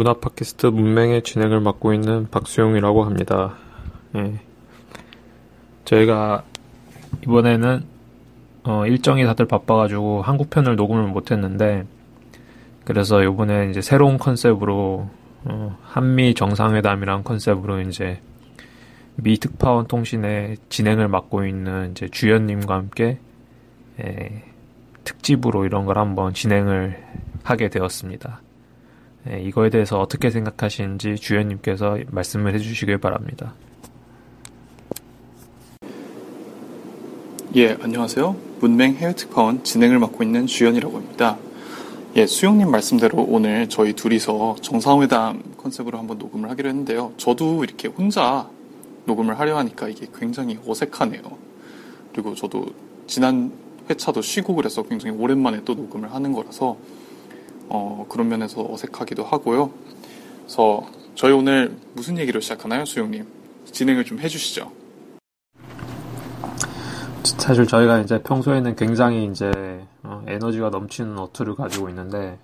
문화 0.00 0.14
팟캐스트 0.14 0.68
문맹의 0.68 1.24
진행을 1.24 1.60
맡고 1.60 1.92
있는 1.92 2.26
박수용이라고 2.30 3.04
합니다. 3.04 3.56
예. 4.16 4.40
저희가 5.84 6.42
이번에는 7.22 7.84
어, 8.62 8.86
일정이 8.86 9.24
다들 9.24 9.46
바빠가지고 9.46 10.22
한국 10.22 10.48
편을 10.48 10.76
녹음을 10.76 11.08
못했는데 11.08 11.84
그래서 12.86 13.22
이번에 13.22 13.68
이제 13.68 13.82
새로운 13.82 14.16
컨셉으로 14.16 15.10
어, 15.44 15.78
한미 15.82 16.32
정상회담이란 16.32 17.22
컨셉으로 17.22 17.82
이제 17.82 18.22
미 19.16 19.36
특파원 19.36 19.86
통신의 19.86 20.56
진행을 20.70 21.08
맡고 21.08 21.44
있는 21.44 21.90
이제 21.90 22.08
주연님과 22.08 22.74
함께 22.74 23.18
예, 24.02 24.44
특집으로 25.04 25.66
이런 25.66 25.84
걸 25.84 25.98
한번 25.98 26.32
진행을 26.32 27.04
하게 27.44 27.68
되었습니다. 27.68 28.40
예, 29.28 29.40
이거에 29.42 29.68
대해서 29.68 30.00
어떻게 30.00 30.30
생각하시는지 30.30 31.16
주연님께서 31.16 31.98
말씀을 32.10 32.54
해주시길 32.54 32.98
바랍니다. 32.98 33.54
예, 37.56 37.76
안녕하세요. 37.82 38.36
문맹 38.60 38.94
해외 38.94 39.12
특파원 39.14 39.62
진행을 39.62 39.98
맡고 39.98 40.22
있는 40.22 40.46
주연이라고 40.46 40.96
합니다. 40.96 41.36
예, 42.16 42.26
수영님 42.26 42.70
말씀대로 42.70 43.22
오늘 43.28 43.68
저희 43.68 43.92
둘이서 43.92 44.56
정상회담 44.62 45.54
컨셉으로 45.56 45.98
한번 45.98 46.18
녹음을 46.18 46.48
하기로 46.50 46.68
했는데요. 46.68 47.12
저도 47.18 47.62
이렇게 47.64 47.88
혼자 47.88 48.48
녹음을 49.04 49.38
하려 49.38 49.58
하니까 49.58 49.88
이게 49.88 50.06
굉장히 50.18 50.58
어색하네요. 50.66 51.22
그리고 52.12 52.34
저도 52.34 52.66
지난 53.06 53.52
회차도 53.88 54.22
쉬고 54.22 54.54
그래서 54.54 54.82
굉장히 54.82 55.16
오랜만에 55.16 55.62
또 55.64 55.74
녹음을 55.74 56.12
하는 56.12 56.32
거라서 56.32 56.76
어, 57.70 58.04
그런 58.08 58.28
면에서 58.28 58.66
어색하기도 58.68 59.24
하고요. 59.24 59.70
그래서 60.42 60.82
저희 61.14 61.32
오늘 61.32 61.76
무슨 61.94 62.18
얘기로 62.18 62.40
시작하나요, 62.40 62.84
수용님? 62.84 63.26
진행을 63.64 64.04
좀 64.04 64.18
해주시죠. 64.18 64.70
사실 67.22 67.66
저희가 67.66 68.00
이제 68.00 68.22
평소에는 68.22 68.76
굉장히 68.76 69.26
이제 69.26 69.50
어, 70.02 70.22
에너지가 70.26 70.70
넘치는 70.70 71.18
어투를 71.18 71.54
가지고 71.54 71.88
있는데 71.88 72.38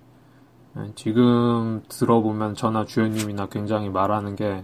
예, 0.77 0.91
지금 0.95 1.83
들어보면 1.89 2.55
저나 2.55 2.85
주연님이나 2.85 3.47
굉장히 3.47 3.89
말하는 3.89 4.35
게 4.35 4.63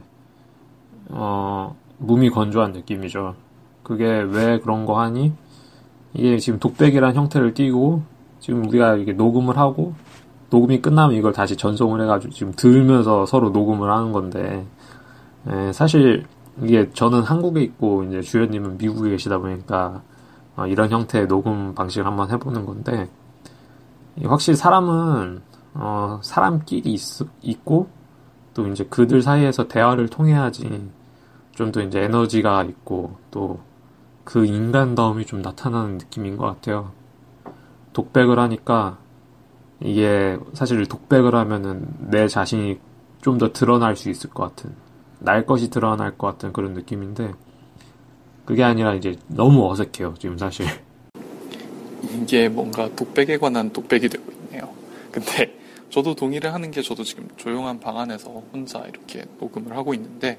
어, 1.09 1.75
몸이 1.97 2.29
건조한 2.29 2.71
느낌이죠. 2.71 3.35
그게 3.83 4.05
왜 4.05 4.59
그런 4.59 4.85
거 4.85 4.99
하니? 4.99 5.33
이게 6.13 6.37
지금 6.37 6.59
독백이란 6.59 7.15
형태를 7.15 7.53
띠고 7.53 8.03
지금 8.39 8.65
우리가 8.67 8.95
이게 8.95 9.13
녹음을 9.13 9.57
하고 9.57 9.93
녹음이 10.53 10.81
끝나면 10.81 11.17
이걸 11.17 11.33
다시 11.33 11.57
전송을 11.57 12.01
해가지고 12.01 12.33
지금 12.33 12.53
들으면서 12.55 13.25
서로 13.25 13.49
녹음을 13.49 13.91
하는 13.91 14.11
건데 14.11 14.65
에, 15.47 15.73
사실 15.73 16.25
이게 16.61 16.89
저는 16.93 17.23
한국에 17.23 17.61
있고 17.61 18.03
이제 18.03 18.21
주연님은 18.21 18.77
미국에 18.77 19.09
계시다 19.09 19.39
보니까 19.39 20.01
어, 20.55 20.67
이런 20.67 20.89
형태의 20.89 21.27
녹음 21.27 21.73
방식을 21.73 22.05
한번 22.05 22.29
해보는 22.31 22.65
건데 22.65 23.09
확실히 24.23 24.55
사람은 24.55 25.41
어, 25.73 26.19
사람끼리 26.23 26.93
있, 26.93 27.01
있고 27.41 27.89
또 28.53 28.67
이제 28.67 28.85
그들 28.85 29.21
사이에서 29.21 29.67
대화를 29.67 30.07
통해야지 30.09 30.89
좀 31.53 31.71
더 31.71 31.81
이제 31.81 32.01
에너지가 32.01 32.63
있고 32.63 33.17
또 33.31 33.73
그 34.23 34.45
인간다움이 34.45 35.25
좀 35.25 35.41
나타나는 35.41 35.97
느낌인 35.97 36.37
것 36.37 36.45
같아요. 36.45 36.91
독백을 37.93 38.39
하니까 38.39 38.97
이게 39.83 40.37
사실 40.53 40.85
독백을 40.85 41.35
하면은 41.35 41.85
내 42.09 42.27
자신이 42.27 42.79
좀 43.21 43.37
더 43.37 43.53
드러날 43.53 43.95
수 43.95 44.09
있을 44.09 44.29
것 44.29 44.43
같은 44.43 44.75
날 45.19 45.45
것이 45.45 45.69
드러날 45.69 46.17
것 46.17 46.27
같은 46.27 46.51
그런 46.51 46.73
느낌인데 46.73 47.33
그게 48.45 48.63
아니라 48.63 48.93
이제 48.95 49.15
너무 49.27 49.69
어색해요 49.71 50.15
지금 50.19 50.37
사실. 50.37 50.65
이게 52.21 52.49
뭔가 52.49 52.93
독백에 52.95 53.37
관한 53.37 53.71
독백이 53.71 54.09
되고 54.09 54.29
있네요. 54.31 54.69
근데 55.11 55.57
저도 55.89 56.15
동의를 56.15 56.53
하는 56.53 56.69
게 56.71 56.81
저도 56.81 57.03
지금 57.03 57.29
조용한 57.37 57.79
방 57.79 57.97
안에서 57.97 58.29
혼자 58.51 58.79
이렇게 58.79 59.23
녹음을 59.39 59.75
하고 59.77 59.93
있는데 59.93 60.37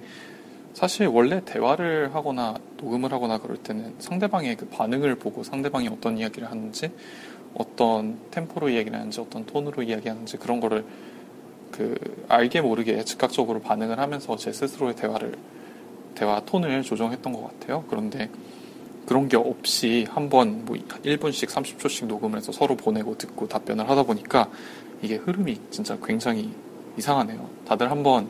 사실 0.74 1.06
원래 1.06 1.40
대화를 1.44 2.14
하거나 2.14 2.54
녹음을 2.76 3.12
하거나 3.12 3.38
그럴 3.38 3.56
때는 3.56 3.94
상대방의 3.98 4.56
그 4.56 4.68
반응을 4.68 5.14
보고 5.14 5.42
상대방이 5.42 5.88
어떤 5.88 6.18
이야기를 6.18 6.50
하는지 6.50 6.92
어떤 7.54 8.18
템포로 8.30 8.68
이야기를 8.68 8.98
하는지 8.98 9.20
어떤 9.20 9.46
톤으로 9.46 9.82
이야기하는지 9.82 10.36
그런 10.38 10.60
거를 10.60 10.84
그 11.70 11.94
알게 12.28 12.60
모르게 12.60 13.02
즉각적으로 13.04 13.60
반응을 13.60 13.98
하면서 13.98 14.36
제 14.36 14.52
스스로의 14.52 14.96
대화를 14.96 15.36
대화 16.14 16.40
톤을 16.40 16.82
조정했던 16.82 17.32
것 17.32 17.42
같아요. 17.42 17.84
그런데 17.88 18.30
그런 19.06 19.28
게 19.28 19.36
없이 19.36 20.06
한번 20.08 20.64
뭐 20.64 20.76
1분씩 20.76 21.48
30초씩 21.48 22.06
녹음을 22.06 22.38
해서 22.38 22.52
서로 22.52 22.76
보내고 22.76 23.18
듣고 23.18 23.48
답변을 23.48 23.88
하다 23.88 24.04
보니까 24.04 24.48
이게 25.02 25.16
흐름이 25.16 25.60
진짜 25.70 25.98
굉장히 26.02 26.50
이상하네요. 26.96 27.50
다들 27.66 27.90
한번 27.90 28.28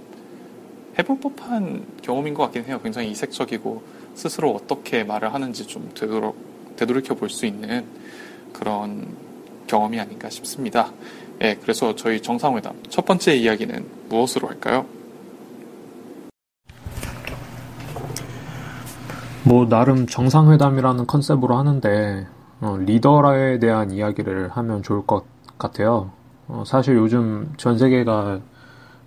해볼 0.98 1.20
법한 1.20 1.86
경험인 2.02 2.34
것 2.34 2.44
같긴 2.44 2.64
해요. 2.64 2.80
굉장히 2.82 3.10
이색적이고 3.10 3.82
스스로 4.14 4.52
어떻게 4.52 5.04
말을 5.04 5.34
하는지 5.34 5.66
좀 5.66 5.90
되도록 5.94 6.36
되돌이켜 6.76 7.14
볼 7.14 7.28
수 7.28 7.46
있는 7.46 7.84
그런 8.54 9.14
경험이 9.66 10.00
아닌가 10.00 10.30
싶습니다. 10.30 10.90
예, 11.42 11.56
그래서 11.56 11.94
저희 11.94 12.22
정상회담 12.22 12.84
첫 12.88 13.04
번째 13.04 13.34
이야기는 13.36 13.84
무엇으로 14.08 14.48
할까요? 14.48 14.86
뭐 19.46 19.68
나름 19.68 20.06
정상회담이라는 20.06 21.06
컨셉으로 21.06 21.56
하는데 21.56 22.26
어, 22.62 22.78
리더에 22.78 23.58
대한 23.58 23.90
이야기를 23.90 24.48
하면 24.50 24.82
좋을 24.82 25.04
것 25.06 25.24
같아요. 25.58 26.12
어, 26.48 26.62
사실 26.66 26.96
요즘 26.96 27.52
전 27.58 27.76
세계가 27.76 28.40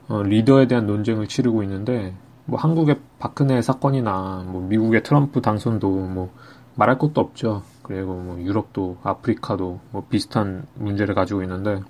어, 0.10 0.22
리더에 0.22 0.68
대한 0.68 0.86
논쟁을 0.86 1.28
치르고 1.28 1.64
있는데 1.64 2.14
뭐 2.46 2.60
한국의 2.60 3.00
박근혜 3.20 3.62
사건이나 3.62 4.44
뭐 4.48 4.62
미국의 4.62 5.04
트럼프 5.04 5.42
당선도 5.42 5.90
뭐 5.90 6.32
말할 6.76 7.00
것도 7.00 7.20
없죠. 7.20 7.64
그리고 7.88 8.14
뭐 8.16 8.40
유럽도 8.40 8.98
아프리카도 9.04 9.80
뭐 9.92 10.06
비슷한 10.10 10.66
문제를 10.76 11.16
가지고 11.16 11.42
있는데 11.44 11.82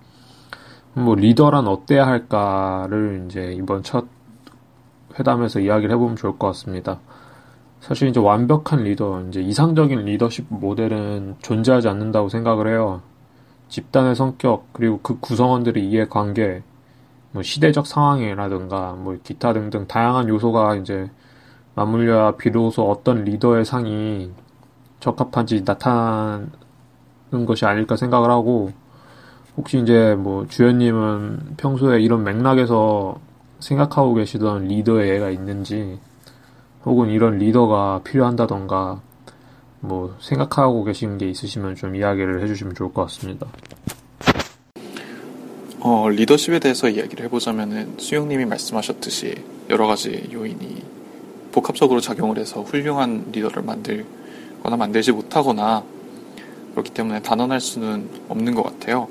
뭐 0.94 1.16
리더란 1.16 1.68
어때야 1.68 2.06
할까를 2.08 3.26
이제 3.28 3.54
이번 3.54 3.84
첫 3.84 4.06
회담에서 5.20 5.60
이야기를 5.60 5.94
해보면 5.94 6.16
좋을 6.16 6.38
것 6.38 6.48
같습니다. 6.48 7.00
사실 7.80 8.08
이제 8.10 8.20
완벽한 8.20 8.84
리더, 8.84 9.22
이제 9.28 9.40
이상적인 9.42 10.00
리더십 10.06 10.48
모델은 10.50 11.36
존재하지 11.42 11.88
않는다고 11.88 12.30
생각을 12.30 12.68
해요. 12.68 13.02
집단의 13.70 14.16
성격, 14.16 14.74
그리고 14.74 15.00
그 15.02 15.20
구성원들의 15.20 15.88
이해관계, 15.88 16.64
뭐 17.32 17.44
시대적 17.44 17.86
상황이라든가, 17.86 18.94
뭐 18.94 19.18
기타 19.24 19.54
등등 19.54 19.88
다양한 19.88 20.30
요소가 20.30 20.76
이제 20.76 21.10
맞물려야 21.76 22.38
비로소 22.38 22.90
어떤 22.90 23.24
리더의 23.24 23.64
상이 23.64 24.32
적합한지 25.08 25.64
나타나는 25.66 26.50
것이 27.46 27.66
아닐까 27.66 27.96
생각을 27.96 28.30
하고, 28.30 28.72
혹시 29.56 29.80
이제 29.80 30.16
뭐 30.16 30.46
주연님은 30.48 31.56
평소에 31.58 32.02
이런 32.02 32.24
맥락에서 32.24 33.18
생각하고 33.60 34.16
계시던 34.16 34.68
리더의 34.68 35.16
애가 35.16 35.30
있는지, 35.30 36.00
혹은 36.84 37.10
이런 37.10 37.38
리더가 37.38 38.02
필요한다던가, 38.04 39.02
뭐 39.80 40.16
생각하고 40.20 40.84
계신 40.84 41.18
게 41.18 41.30
있으시면 41.30 41.76
좀 41.76 41.96
이야기를 41.96 42.44
해주시면 42.44 42.76
좋을 42.76 42.94
것 42.94 43.04
같습니다. 43.04 43.48
어, 45.80 46.10
리더십에 46.10 46.60
대해서 46.60 46.90
이야기를 46.90 47.24
해보자면은 47.26 47.96
수영님이 47.98 48.46
말씀하셨듯이 48.46 49.36
여러 49.70 49.88
가지 49.88 50.30
요인이 50.34 50.84
복합적으로 51.54 52.02
작용을 52.02 52.38
해서 52.40 52.62
훌륭한 52.62 53.28
리더를 53.32 53.64
만들 53.64 54.06
거나 54.64 54.78
만들지 54.78 55.12
못하거나 55.12 55.84
그렇기 56.72 56.92
때문에 56.92 57.22
단언할 57.22 57.60
수는 57.60 58.10
없는 58.30 58.54
것 58.54 58.64
같아요. 58.64 59.08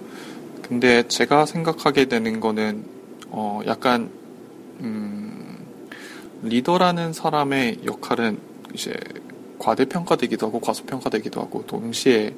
근데 0.62 1.06
제가 1.08 1.46
생각하게 1.46 2.06
되는 2.06 2.40
거는 2.40 2.84
어, 3.28 3.60
약간 3.66 4.10
음, 4.80 5.58
리더라는 6.42 7.12
사람의 7.12 7.80
역할은 7.84 8.38
이제 8.74 8.94
과대평가되기도 9.58 10.46
하고 10.46 10.60
과소평가되기도 10.60 11.40
하고 11.40 11.64
동시에 11.66 12.34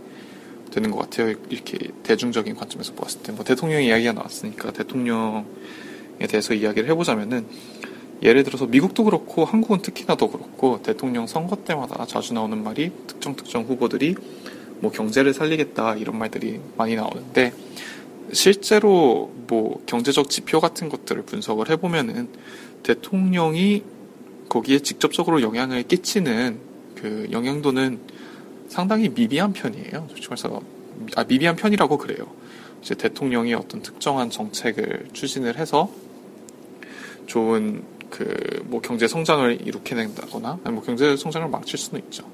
되는 0.71 0.91
것 0.91 0.99
같아요. 0.99 1.35
이렇게 1.49 1.79
대중적인 2.03 2.55
관점에서 2.55 2.93
보았을 2.95 3.23
때. 3.23 3.33
뭐 3.33 3.45
대통령 3.45 3.83
이야기가 3.83 4.13
나왔으니까 4.13 4.73
대통령에 4.73 5.45
대해서 6.29 6.55
이야기를 6.55 6.89
해보자면은 6.91 7.47
예를 8.23 8.43
들어서 8.43 8.67
미국도 8.67 9.05
그렇고 9.05 9.45
한국은 9.45 9.81
특히나 9.81 10.17
더 10.17 10.29
그렇고 10.29 10.81
대통령 10.83 11.27
선거 11.27 11.57
때마다 11.57 12.05
자주 12.07 12.35
나오는 12.35 12.63
말이 12.63 12.91
특정 13.07 13.37
특정 13.37 13.65
후보들이 13.65 14.17
뭐 14.81 14.91
경제를 14.91 15.35
살리겠다 15.35 15.97
이런 15.97 16.19
말들이 16.19 16.61
많이 16.77 16.97
나오는데 16.97 17.53
실제로 18.33 19.33
뭐 19.47 19.83
경제적 19.87 20.29
지표 20.29 20.61
같은 20.61 20.89
것들을 20.89 21.23
분석을 21.23 21.71
해보면은 21.71 22.29
대통령이 22.83 23.83
거기에 24.49 24.81
직접적으로 24.81 25.43
영향을 25.43 25.83
끼치는 25.83 26.59
그 26.95 27.29
영향도는 27.31 28.01
상당히 28.69 29.09
미비한 29.09 29.53
편이에요. 29.53 30.07
솔직히 30.09 30.29
말해서 30.29 30.61
아, 31.17 31.25
미비한 31.25 31.57
편이라고 31.57 31.97
그래요. 31.99 32.27
이제 32.83 32.95
대통령이 32.95 33.55
어떤 33.55 33.83
특정한 33.83 34.31
정책을 34.31 35.09
추진을 35.13 35.57
해서 35.57 35.91
좋은 37.27 37.83
그 38.11 38.59
뭐 38.69 38.81
경제 38.83 39.09
성장을 39.09 39.61
아니 40.65 40.75
뭐 40.75 40.85
경제 40.85 41.17
성장을 41.17 41.49
망칠 41.49 41.79
수는 41.79 42.03
있죠. 42.05 42.25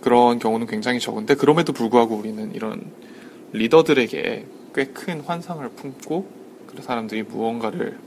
그런 0.00 0.38
경우는 0.38 0.66
굉장히 0.68 1.00
적은데 1.00 1.34
그럼에도 1.34 1.72
불구하고 1.72 2.14
우리는 2.14 2.54
이런 2.54 2.92
리더들에게 3.52 4.46
꽤 4.74 4.84
큰 4.94 5.20
환상을 5.20 5.68
품고 5.70 6.30
그 6.66 6.82
사람들이 6.82 7.24
무언가를 7.24 7.98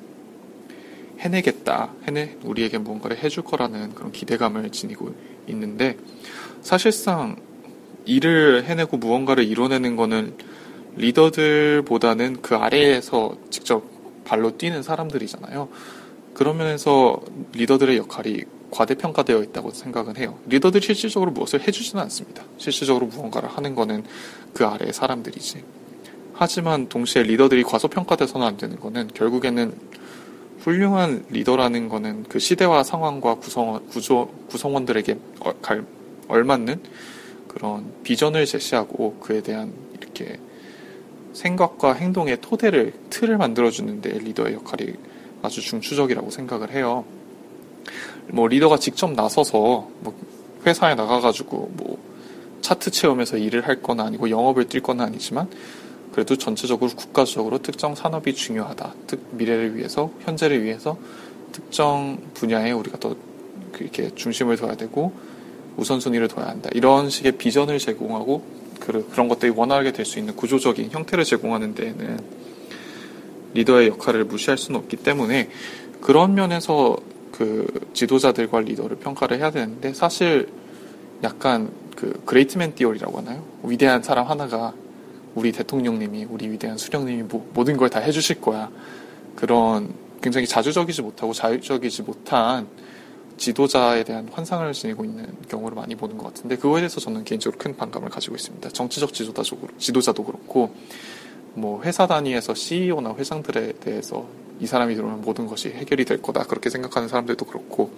해내겠다, 1.19 1.93
해내 2.07 2.37
우리에게 2.43 2.77
무언가를 2.77 3.17
해줄 3.17 3.43
거라는 3.43 3.93
그런 3.93 4.11
기대감을 4.11 4.69
지니고 4.71 5.13
있는데 5.47 5.97
사실상 6.61 7.35
일을 8.05 8.63
해내고 8.65 8.97
무언가를 8.97 9.43
이뤄내는 9.43 9.95
거는 9.95 10.35
리더들보다는 10.95 12.41
그 12.41 12.55
아래에서 12.55 13.35
직접 13.49 13.83
발로 14.23 14.57
뛰는 14.57 14.81
사람들이잖아요. 14.83 15.69
그런 16.41 16.57
면에서 16.57 17.21
리더들의 17.53 17.97
역할이 17.97 18.45
과대평가되어 18.71 19.43
있다고 19.43 19.69
생각은 19.69 20.17
해요. 20.17 20.39
리더들이 20.47 20.83
실질적으로 20.83 21.29
무엇을 21.29 21.61
해주지는 21.67 22.01
않습니다. 22.01 22.43
실질적으로 22.57 23.05
무언가를 23.05 23.47
하는 23.47 23.75
거는 23.75 24.03
그 24.51 24.65
아래의 24.65 24.91
사람들이지. 24.91 25.63
하지만 26.33 26.89
동시에 26.89 27.21
리더들이 27.21 27.61
과소평가돼서는 27.61 28.47
안 28.47 28.57
되는 28.57 28.79
거는 28.79 29.09
결국에는 29.13 29.71
훌륭한 30.61 31.25
리더라는 31.29 31.89
거는 31.89 32.23
그 32.23 32.39
시대와 32.39 32.83
상황과 32.85 33.35
구성원, 33.35 33.85
구조, 33.89 34.33
구성원들에게 34.49 35.19
얼맞는 36.27 36.81
그런 37.49 37.94
비전을 38.01 38.47
제시하고 38.47 39.17
그에 39.19 39.44
대한 39.44 39.71
이렇게 39.94 40.39
생각과 41.33 41.94
행동의 41.94 42.39
토대를, 42.41 42.94
틀을 43.11 43.37
만들어주는데 43.37 44.17
리더의 44.17 44.55
역할이 44.55 44.95
아주 45.41 45.61
중추적이라고 45.61 46.29
생각을 46.29 46.71
해요. 46.71 47.05
뭐 48.27 48.47
리더가 48.47 48.77
직접 48.77 49.11
나서서 49.11 49.88
뭐 49.99 50.13
회사에 50.65 50.95
나가가지고 50.95 51.71
뭐 51.73 51.97
차트 52.61 52.91
체험에서 52.91 53.38
일을 53.38 53.67
할 53.67 53.81
거나 53.81 54.03
아니고 54.05 54.29
영업을 54.29 54.65
뛸 54.65 54.81
거나 54.81 55.05
아니지만 55.05 55.49
그래도 56.11 56.35
전체적으로 56.35 56.91
국가적으로 56.91 57.57
특정 57.59 57.95
산업이 57.95 58.35
중요하다. 58.35 58.93
특 59.07 59.19
미래를 59.31 59.75
위해서 59.75 60.11
현재를 60.21 60.63
위해서 60.63 60.97
특정 61.51 62.19
분야에 62.33 62.71
우리가 62.71 62.99
더 62.99 63.15
이렇게 63.79 64.13
중심을 64.13 64.57
둬야 64.57 64.75
되고 64.75 65.13
우선순위를 65.77 66.27
둬야 66.27 66.47
한다. 66.47 66.69
이런 66.73 67.09
식의 67.09 67.33
비전을 67.33 67.79
제공하고 67.79 68.44
그, 68.79 69.07
그런 69.09 69.27
것들이 69.27 69.51
원활하게 69.51 69.94
될 69.94 70.05
수 70.05 70.19
있는 70.19 70.35
구조적인 70.35 70.91
형태를 70.91 71.23
제공하는 71.23 71.73
데에는 71.75 72.19
리더의 73.53 73.89
역할을 73.89 74.25
무시할 74.25 74.57
수는 74.57 74.80
없기 74.80 74.98
때문에 74.98 75.50
그런 76.01 76.33
면에서 76.33 76.98
그 77.31 77.68
지도자들과 77.94 78.62
리더를 78.62 78.98
평가를 78.98 79.38
해야 79.39 79.51
되는데 79.51 79.94
사실 79.94 80.50
약간 81.24 81.71
그 81.95 82.21
great 82.25 82.57
man 82.57 82.75
theory라고 82.75 83.19
하나요? 83.19 83.44
위대한 83.63 84.01
사람 84.03 84.27
하나가 84.27 84.74
우리 85.36 85.51
대통령님이 85.51 86.25
우리 86.30 86.50
위대한 86.50 86.77
수령님이 86.77 87.24
뭐, 87.24 87.50
모든 87.53 87.77
걸 87.77 87.89
다 87.89 88.00
해주실 88.00 88.42
거야. 88.42 88.69
그런 89.36 89.94
굉장히 90.21 90.45
자주적이지 90.47 91.01
못하고 91.01 91.33
자율적이지 91.33 92.04
못한 92.04 92.68
지도자에 93.38 94.04
대한 94.04 94.30
환상을 94.31 94.71
지니고 94.74 95.04
있는 95.04 95.25
경우를 95.50 95.75
많이 95.75 95.95
보는 95.95 96.18
것 96.18 96.25
같은데 96.25 96.57
그거에 96.57 96.81
대해서 96.81 97.00
저는 97.00 97.24
개인적으로 97.24 97.57
큰 97.57 97.75
반감을 97.75 98.09
가지고 98.09 98.36
있습니다. 98.36 98.69
정치적 98.69 99.13
지도자 99.13 99.42
적으로 99.42 99.69
지도자도 99.77 100.24
그렇고 100.24 100.75
뭐 101.53 101.81
회사 101.83 102.07
단위에서 102.07 102.53
CEO나 102.53 103.15
회장들에 103.15 103.74
대해서 103.74 104.25
이 104.59 104.65
사람이 104.68 104.95
들어오면 104.95 105.21
모든 105.21 105.48
것이 105.48 105.69
해결이 105.69 106.06
될 106.06 106.21
거다 106.21 106.44
그렇게 106.44 106.69
생각하는 106.69 107.07
사람들도 107.09 107.45
그렇고 107.45 107.92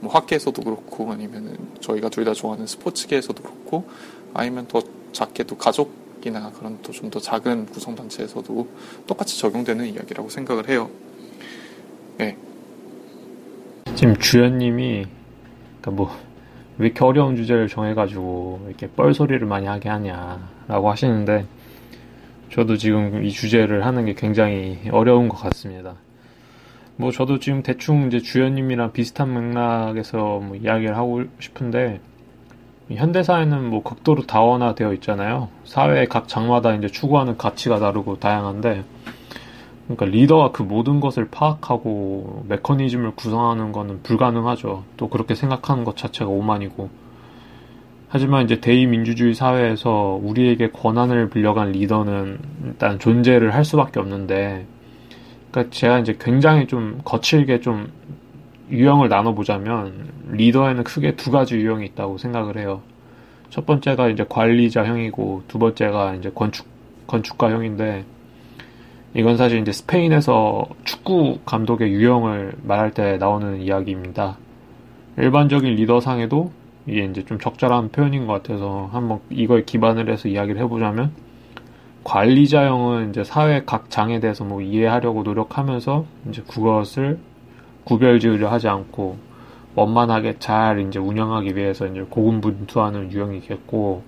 뭐 0.00 0.12
학계에서도 0.12 0.62
그렇고 0.62 1.12
아니면은 1.12 1.56
저희가 1.80 2.08
둘 2.08 2.24
다 2.24 2.32
좋아하는 2.32 2.66
스포츠계에서도 2.66 3.42
그렇고 3.42 3.88
아니면 4.32 4.66
더 4.68 4.82
작게도 5.12 5.56
가족이나 5.58 6.52
그런 6.52 6.80
또 6.82 6.92
좀 6.92 7.10
더 7.10 7.18
작은 7.20 7.66
구성단체에서도 7.66 8.68
똑같이 9.06 9.38
적용되는 9.38 9.86
이야기라고 9.86 10.28
생각을 10.30 10.68
해요. 10.68 10.88
네. 12.18 12.36
지금 13.94 14.16
주연님이 14.16 15.06
그러니까 15.80 15.90
뭐 15.90 16.30
왜 16.78 16.86
이렇게 16.86 17.04
어려운 17.04 17.36
주제를 17.36 17.68
정해가지고 17.68 18.64
이렇게 18.68 18.88
뻘소리를 18.88 19.46
많이 19.46 19.66
하게 19.66 19.90
하냐라고 19.90 20.90
하시는데 20.90 21.44
저도 22.50 22.76
지금 22.76 23.24
이 23.24 23.30
주제를 23.30 23.86
하는 23.86 24.04
게 24.06 24.14
굉장히 24.14 24.78
어려운 24.90 25.28
것 25.28 25.36
같습니다. 25.36 25.94
뭐 26.96 27.12
저도 27.12 27.38
지금 27.38 27.62
대충 27.62 28.08
이제 28.08 28.18
주연님이랑 28.18 28.92
비슷한 28.92 29.32
맥락에서 29.32 30.40
뭐 30.40 30.56
이야기를 30.56 30.96
하고 30.96 31.22
싶은데 31.38 32.00
현대사회는 32.90 33.70
뭐 33.70 33.84
극도로 33.84 34.26
다원화되어 34.26 34.92
있잖아요. 34.94 35.48
사회의 35.64 36.06
각 36.06 36.26
장마다 36.26 36.74
이제 36.74 36.88
추구하는 36.88 37.36
가치가 37.36 37.78
다르고 37.78 38.18
다양한데 38.18 38.84
그러니까 39.84 40.06
리더가 40.06 40.50
그 40.50 40.64
모든 40.64 40.98
것을 40.98 41.28
파악하고 41.30 42.46
메커니즘을 42.48 43.12
구성하는 43.12 43.70
것은 43.70 44.02
불가능하죠. 44.02 44.84
또 44.96 45.08
그렇게 45.08 45.36
생각하는 45.36 45.84
것 45.84 45.96
자체가 45.96 46.28
오만이고 46.28 46.90
하지만 48.12 48.44
이제 48.44 48.60
대의민주주의 48.60 49.34
사회에서 49.34 50.18
우리에게 50.20 50.70
권한을 50.72 51.30
빌려간 51.30 51.70
리더는 51.70 52.38
일단 52.64 52.98
존재를 52.98 53.54
할 53.54 53.64
수밖에 53.64 54.00
없는데, 54.00 54.66
그러니까 55.50 55.72
제가 55.72 56.00
이제 56.00 56.16
굉장히 56.20 56.66
좀 56.66 57.00
거칠게 57.04 57.60
좀 57.60 57.92
유형을 58.68 59.08
나눠보자면 59.08 60.08
리더에는 60.32 60.82
크게 60.82 61.14
두 61.14 61.30
가지 61.30 61.54
유형이 61.54 61.86
있다고 61.86 62.18
생각을 62.18 62.58
해요. 62.58 62.82
첫 63.48 63.64
번째가 63.64 64.08
이제 64.08 64.24
관리자형이고 64.28 65.44
두 65.46 65.58
번째가 65.60 66.16
이제 66.16 66.32
건축 66.34 66.66
건축가형인데 67.06 68.04
이건 69.14 69.36
사실 69.36 69.60
이제 69.60 69.70
스페인에서 69.70 70.66
축구 70.84 71.38
감독의 71.44 71.92
유형을 71.92 72.54
말할 72.64 72.90
때 72.92 73.18
나오는 73.18 73.60
이야기입니다. 73.60 74.36
일반적인 75.16 75.74
리더상에도 75.76 76.52
이게 76.90 77.04
이제 77.04 77.24
좀 77.24 77.38
적절한 77.38 77.90
표현인 77.90 78.26
것 78.26 78.32
같아서 78.32 78.90
한번 78.92 79.20
이걸 79.30 79.64
기반을 79.64 80.10
해서 80.10 80.28
이야기를 80.28 80.60
해보자면 80.62 81.12
관리자형은 82.02 83.10
이제 83.10 83.22
사회 83.22 83.62
각 83.64 83.90
장에 83.90 84.18
대해서 84.18 84.42
뭐 84.42 84.60
이해하려고 84.60 85.22
노력하면서 85.22 86.04
이제 86.28 86.42
그것을 86.48 87.18
구별 87.84 88.18
지으려 88.18 88.50
하지 88.50 88.66
않고 88.66 89.18
원만하게 89.76 90.40
잘 90.40 90.80
이제 90.80 90.98
운영하기 90.98 91.56
위해서 91.56 91.86
이제 91.86 92.04
고군분투하는 92.10 93.12
유형이겠고 93.12 94.02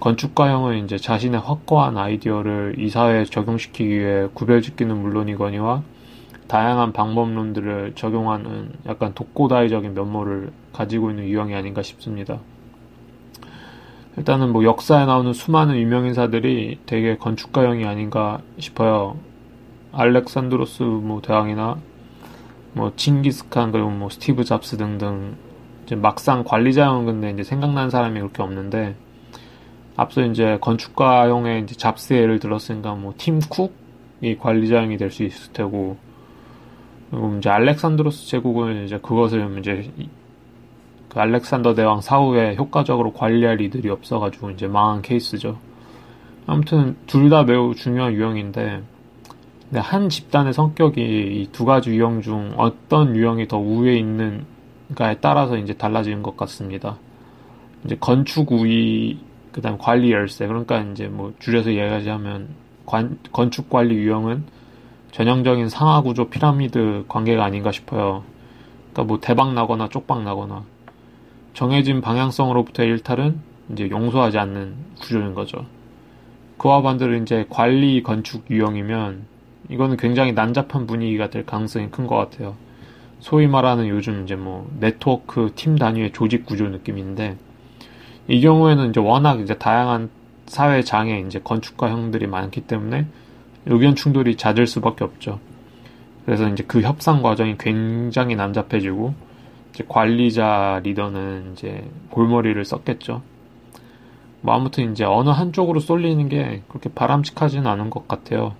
건축가형은 0.00 0.84
이제 0.84 0.98
자신의 0.98 1.40
확고한 1.40 1.96
아이디어를 1.96 2.74
이 2.78 2.88
사회에 2.90 3.24
적용시키기 3.24 4.00
위해 4.00 4.26
구별짓기는 4.34 4.96
물론이거니와 4.96 5.82
다양한 6.48 6.92
방법론들을 6.92 7.92
적용하는 7.94 8.72
약간 8.86 9.14
독고다이적인 9.14 9.94
면모를 9.94 10.52
가지고 10.72 11.10
있는 11.10 11.24
유형이 11.24 11.54
아닌가 11.54 11.82
싶습니다. 11.82 12.38
일단은 14.16 14.52
뭐 14.52 14.62
역사에 14.64 15.06
나오는 15.06 15.32
수많은 15.32 15.76
유명 15.76 16.06
인사들이 16.06 16.80
되게 16.86 17.16
건축가형이 17.16 17.84
아닌가 17.84 18.40
싶어요. 18.58 19.16
알렉산드로스 19.92 20.82
뭐 20.82 21.20
대왕이나 21.20 21.78
뭐 22.74 22.92
칭기스칸 22.96 23.72
그리고 23.72 23.90
뭐 23.90 24.10
스티브 24.10 24.44
잡스 24.44 24.76
등등 24.76 25.36
이제 25.84 25.96
막상 25.96 26.44
관리자형은 26.44 27.06
근데 27.06 27.30
이제 27.30 27.42
생각나는 27.42 27.90
사람이 27.90 28.18
그렇게 28.20 28.42
없는데 28.42 28.96
앞서 29.96 30.22
이제 30.24 30.58
건축가형의 30.60 31.62
이제 31.62 31.74
잡스 31.74 32.14
예를 32.14 32.38
들었으니까 32.38 32.94
뭐 32.94 33.14
팀 33.16 33.40
쿡이 33.40 34.38
관리자형이 34.38 34.96
될 34.96 35.10
수 35.10 35.24
있을 35.24 35.52
테고 35.52 35.96
그리고 37.10 37.36
이제 37.38 37.48
알렉산드로스 37.50 38.26
제국은 38.28 38.84
이제 38.84 38.98
그것을 38.98 39.58
이제 39.58 39.90
그 41.08 41.20
알렉산더 41.20 41.74
대왕 41.74 42.00
사후에 42.00 42.56
효과적으로 42.56 43.12
관리할 43.12 43.60
이들이 43.60 43.88
없어가지고 43.90 44.50
이제 44.50 44.66
망한 44.66 45.02
케이스죠. 45.02 45.58
아무튼 46.46 46.96
둘 47.06 47.30
다 47.30 47.44
매우 47.44 47.74
중요한 47.74 48.12
유형인데 48.12 48.82
근데 49.70 49.80
한 49.80 50.08
집단의 50.08 50.52
성격이 50.52 51.00
이 51.00 51.48
두 51.52 51.64
가지 51.64 51.90
유형 51.90 52.20
중 52.20 52.52
어떤 52.56 53.16
유형이 53.16 53.48
더 53.48 53.58
우위에 53.58 53.94
있는가에 53.96 55.18
따라서 55.20 55.56
이제 55.56 55.72
달라지는 55.74 56.22
것 56.22 56.36
같습니다. 56.36 56.98
이제 57.84 57.96
건축 58.00 58.52
우위 58.52 59.18
그다음 59.52 59.78
관리 59.78 60.10
열쇠 60.12 60.46
그러니까 60.46 60.80
이제 60.80 61.06
뭐 61.06 61.32
줄여서 61.38 61.70
이야기하자면 61.70 62.48
관, 62.86 63.18
건축 63.32 63.70
관리 63.70 63.94
유형은 63.94 64.44
전형적인 65.14 65.68
상하 65.68 66.00
구조 66.00 66.28
피라미드 66.28 67.04
관계가 67.06 67.44
아닌가 67.44 67.70
싶어요. 67.70 68.24
그러니까 68.92 69.04
뭐 69.04 69.20
대박 69.20 69.54
나거나 69.54 69.88
쪽박 69.88 70.24
나거나 70.24 70.64
정해진 71.52 72.00
방향성으로부터의 72.00 72.88
일탈은 72.88 73.38
이제 73.70 73.88
용서하지 73.90 74.38
않는 74.38 74.74
구조인 75.00 75.34
거죠. 75.34 75.66
그와 76.58 76.82
반대로 76.82 77.14
이제 77.14 77.46
관리 77.48 78.02
건축 78.02 78.50
유형이면 78.50 79.26
이거는 79.68 79.98
굉장히 79.98 80.32
난잡한 80.32 80.88
분위기가 80.88 81.30
될 81.30 81.46
가능성이 81.46 81.92
큰 81.92 82.08
것 82.08 82.16
같아요. 82.16 82.56
소위 83.20 83.46
말하는 83.46 83.86
요즘 83.86 84.24
이제 84.24 84.34
뭐 84.34 84.68
네트워크 84.80 85.52
팀 85.54 85.76
단위의 85.76 86.12
조직 86.12 86.44
구조 86.44 86.68
느낌인데 86.68 87.36
이 88.26 88.40
경우에는 88.40 88.90
이제 88.90 88.98
워낙 88.98 89.38
이제 89.38 89.54
다양한 89.54 90.10
사회 90.46 90.82
장애 90.82 91.20
이제 91.20 91.38
건축가 91.38 91.88
형들이 91.88 92.26
많기 92.26 92.62
때문에 92.62 93.06
의견 93.66 93.94
충돌이 93.94 94.36
잦을 94.36 94.66
수밖에 94.66 95.04
없죠. 95.04 95.40
그래서 96.24 96.48
이제 96.48 96.64
그 96.66 96.80
협상 96.80 97.22
과정이 97.22 97.56
굉장히 97.58 98.34
난잡해지고 98.36 99.14
이제 99.74 99.84
관리자 99.88 100.80
리더는 100.84 101.52
이제 101.52 101.84
골머리를 102.10 102.64
썼겠죠. 102.64 103.22
뭐 104.40 104.54
아무튼 104.54 104.92
이제 104.92 105.04
어느 105.04 105.30
한쪽으로 105.30 105.80
쏠리는 105.80 106.28
게 106.28 106.62
그렇게 106.68 106.90
바람직하지는 106.90 107.66
않은 107.66 107.90
것 107.90 108.06
같아요. 108.06 108.54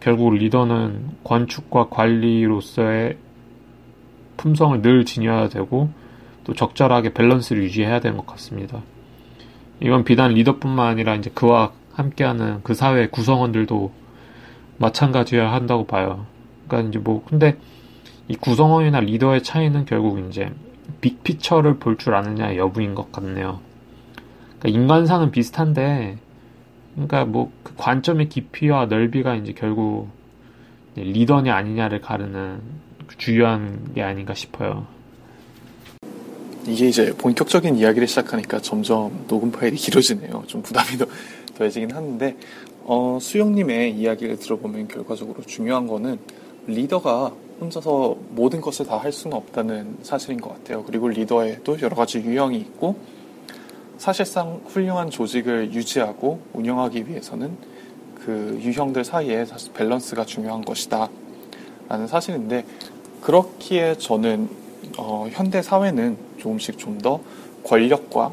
결국 0.00 0.34
리더는 0.34 1.16
건축과 1.24 1.88
관리로서의 1.88 3.16
품성을 4.36 4.82
늘 4.82 5.04
지녀야 5.04 5.48
되고 5.48 5.88
또 6.44 6.52
적절하게 6.52 7.14
밸런스를 7.14 7.62
유지해야 7.62 8.00
되는 8.00 8.18
것 8.18 8.26
같습니다. 8.26 8.82
이건 9.80 10.04
비단 10.04 10.32
리더뿐만 10.32 10.86
아니라 10.86 11.14
이제 11.14 11.30
그와 11.34 11.72
함께하는 11.94 12.60
그 12.62 12.74
사회 12.74 13.08
구성원들도 13.08 13.92
마찬가지여야 14.78 15.52
한다고 15.52 15.86
봐요. 15.86 16.26
그러니까 16.66 16.88
이제 16.88 16.98
뭐 16.98 17.22
근데 17.24 17.56
이 18.28 18.36
구성원이나 18.36 19.00
리더의 19.00 19.42
차이는 19.42 19.84
결국 19.84 20.18
이제 20.28 20.50
big 21.00 21.17
picture를 21.17 21.78
볼 21.78 21.96
줄 21.96 22.14
아느냐 22.14 22.56
여부인 22.56 22.94
것 22.94 23.12
같네요. 23.12 23.60
그러니까 24.58 24.80
인간상은 24.80 25.30
비슷한데, 25.30 26.18
그러니까 26.94 27.24
뭐 27.24 27.50
그 27.62 27.74
관점의 27.76 28.28
깊이와 28.28 28.86
넓이가 28.86 29.34
이제 29.34 29.52
결국 29.52 30.08
리더냐 30.96 31.54
아니냐를 31.54 32.00
가르는 32.00 32.60
주요한 33.18 33.92
게 33.94 34.02
아닌가 34.02 34.32
싶어요. 34.34 34.86
이게 36.66 36.88
이제 36.88 37.14
본격적인 37.16 37.76
이야기를 37.76 38.08
시작하니까 38.08 38.60
점점 38.60 39.26
녹음 39.28 39.50
파일이 39.50 39.76
길어지네요. 39.76 40.44
좀 40.46 40.62
부담이 40.62 40.96
더, 40.96 41.06
더해지긴 41.58 41.92
하는데, 41.92 42.36
어, 42.84 43.18
수영님의 43.20 43.92
이야기를 43.96 44.38
들어보면 44.38 44.88
결과적으로 44.88 45.42
중요한 45.42 45.86
거는 45.86 46.18
리더가 46.66 47.32
혼자서 47.60 48.16
모든 48.30 48.60
것을 48.60 48.86
다 48.86 48.98
할 48.98 49.12
수는 49.12 49.36
없다는 49.36 49.98
사실인 50.02 50.40
것 50.40 50.50
같아요. 50.50 50.84
그리고 50.84 51.08
리더에도 51.08 51.80
여러 51.80 51.94
가지 51.96 52.18
유형이 52.18 52.56
있고, 52.58 52.96
사실상 53.96 54.60
훌륭한 54.66 55.08
조직을 55.10 55.72
유지하고 55.72 56.40
운영하기 56.52 57.08
위해서는 57.08 57.56
그 58.16 58.58
유형들 58.60 59.04
사이에 59.04 59.44
사실 59.44 59.72
밸런스가 59.72 60.24
중요한 60.24 60.62
것이다. 60.64 61.08
라는 61.88 62.06
사실인데, 62.06 62.64
그렇기에 63.20 63.96
저는 63.96 64.48
어, 64.98 65.26
현대 65.30 65.62
사회는 65.62 66.16
조금씩 66.38 66.78
좀 66.78 66.98
더 66.98 67.20
권력과 67.64 68.32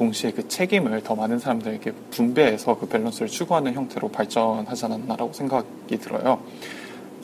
동시에 0.00 0.32
그 0.32 0.48
책임을 0.48 1.02
더 1.02 1.14
많은 1.14 1.38
사람들에게 1.38 1.92
분배해서 2.10 2.78
그 2.78 2.88
밸런스를 2.88 3.28
추구하는 3.28 3.74
형태로 3.74 4.08
발전하지 4.08 4.86
않았나라고 4.86 5.34
생각이 5.34 5.98
들어요. 5.98 6.40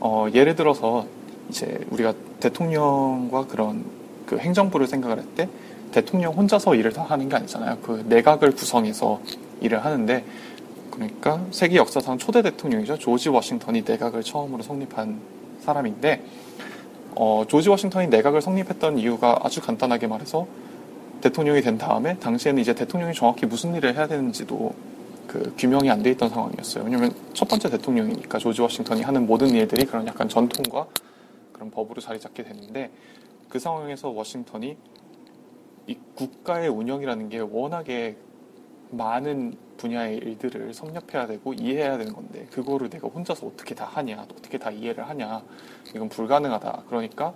어, 0.00 0.26
예를 0.34 0.54
들어서 0.56 1.06
이제 1.48 1.78
우리가 1.90 2.12
대통령과 2.38 3.46
그런 3.46 3.86
그 4.26 4.36
행정부를 4.36 4.86
생각을 4.86 5.16
할 5.16 5.24
때 5.34 5.48
대통령 5.90 6.34
혼자서 6.34 6.74
일을 6.74 6.92
다 6.92 7.02
하는 7.02 7.30
게 7.30 7.36
아니잖아요. 7.36 7.78
그 7.80 8.04
내각을 8.08 8.52
구성해서 8.52 9.20
일을 9.62 9.82
하는데 9.82 10.24
그러니까 10.90 11.40
세계 11.52 11.76
역사상 11.76 12.18
초대 12.18 12.42
대통령이죠. 12.42 12.98
조지 12.98 13.30
워싱턴이 13.30 13.84
내각을 13.86 14.22
처음으로 14.22 14.62
성립한 14.62 15.18
사람인데 15.60 16.22
어, 17.14 17.44
조지 17.48 17.70
워싱턴이 17.70 18.08
내각을 18.08 18.42
성립했던 18.42 18.98
이유가 18.98 19.38
아주 19.42 19.62
간단하게 19.62 20.08
말해서 20.08 20.46
대통령이 21.26 21.60
된 21.60 21.76
다음에 21.76 22.16
당시에는 22.18 22.60
이제 22.60 22.72
대통령이 22.72 23.12
정확히 23.12 23.46
무슨 23.46 23.74
일을 23.74 23.94
해야 23.94 24.06
되는지도 24.06 24.74
그 25.26 25.54
규명이 25.58 25.90
안 25.90 26.02
돼 26.02 26.10
있던 26.10 26.28
상황이었어요. 26.28 26.84
왜냐하면 26.84 27.12
첫 27.32 27.48
번째 27.48 27.68
대통령이니까 27.70 28.38
조지 28.38 28.62
워싱턴이 28.62 29.02
하는 29.02 29.26
모든 29.26 29.48
일들이 29.48 29.84
그런 29.84 30.06
약간 30.06 30.28
전통과 30.28 30.86
그런 31.52 31.70
법으로 31.70 32.00
자리 32.00 32.20
잡게 32.20 32.44
됐는데 32.44 32.90
그 33.48 33.58
상황에서 33.58 34.08
워싱턴이 34.10 34.76
이 35.88 35.96
국가의 36.14 36.68
운영이라는 36.68 37.28
게 37.28 37.40
워낙에 37.40 38.16
많은 38.90 39.56
분야의 39.78 40.18
일들을 40.18 40.72
섭렵해야 40.72 41.26
되고 41.26 41.52
이해해야 41.52 41.98
되는 41.98 42.12
건데 42.12 42.46
그거를 42.52 42.88
내가 42.88 43.08
혼자서 43.08 43.48
어떻게 43.48 43.74
다 43.74 43.84
하냐, 43.84 44.22
어떻게 44.22 44.58
다 44.58 44.70
이해를 44.70 45.08
하냐 45.08 45.42
이건 45.94 46.08
불가능하다. 46.08 46.84
그러니까 46.88 47.34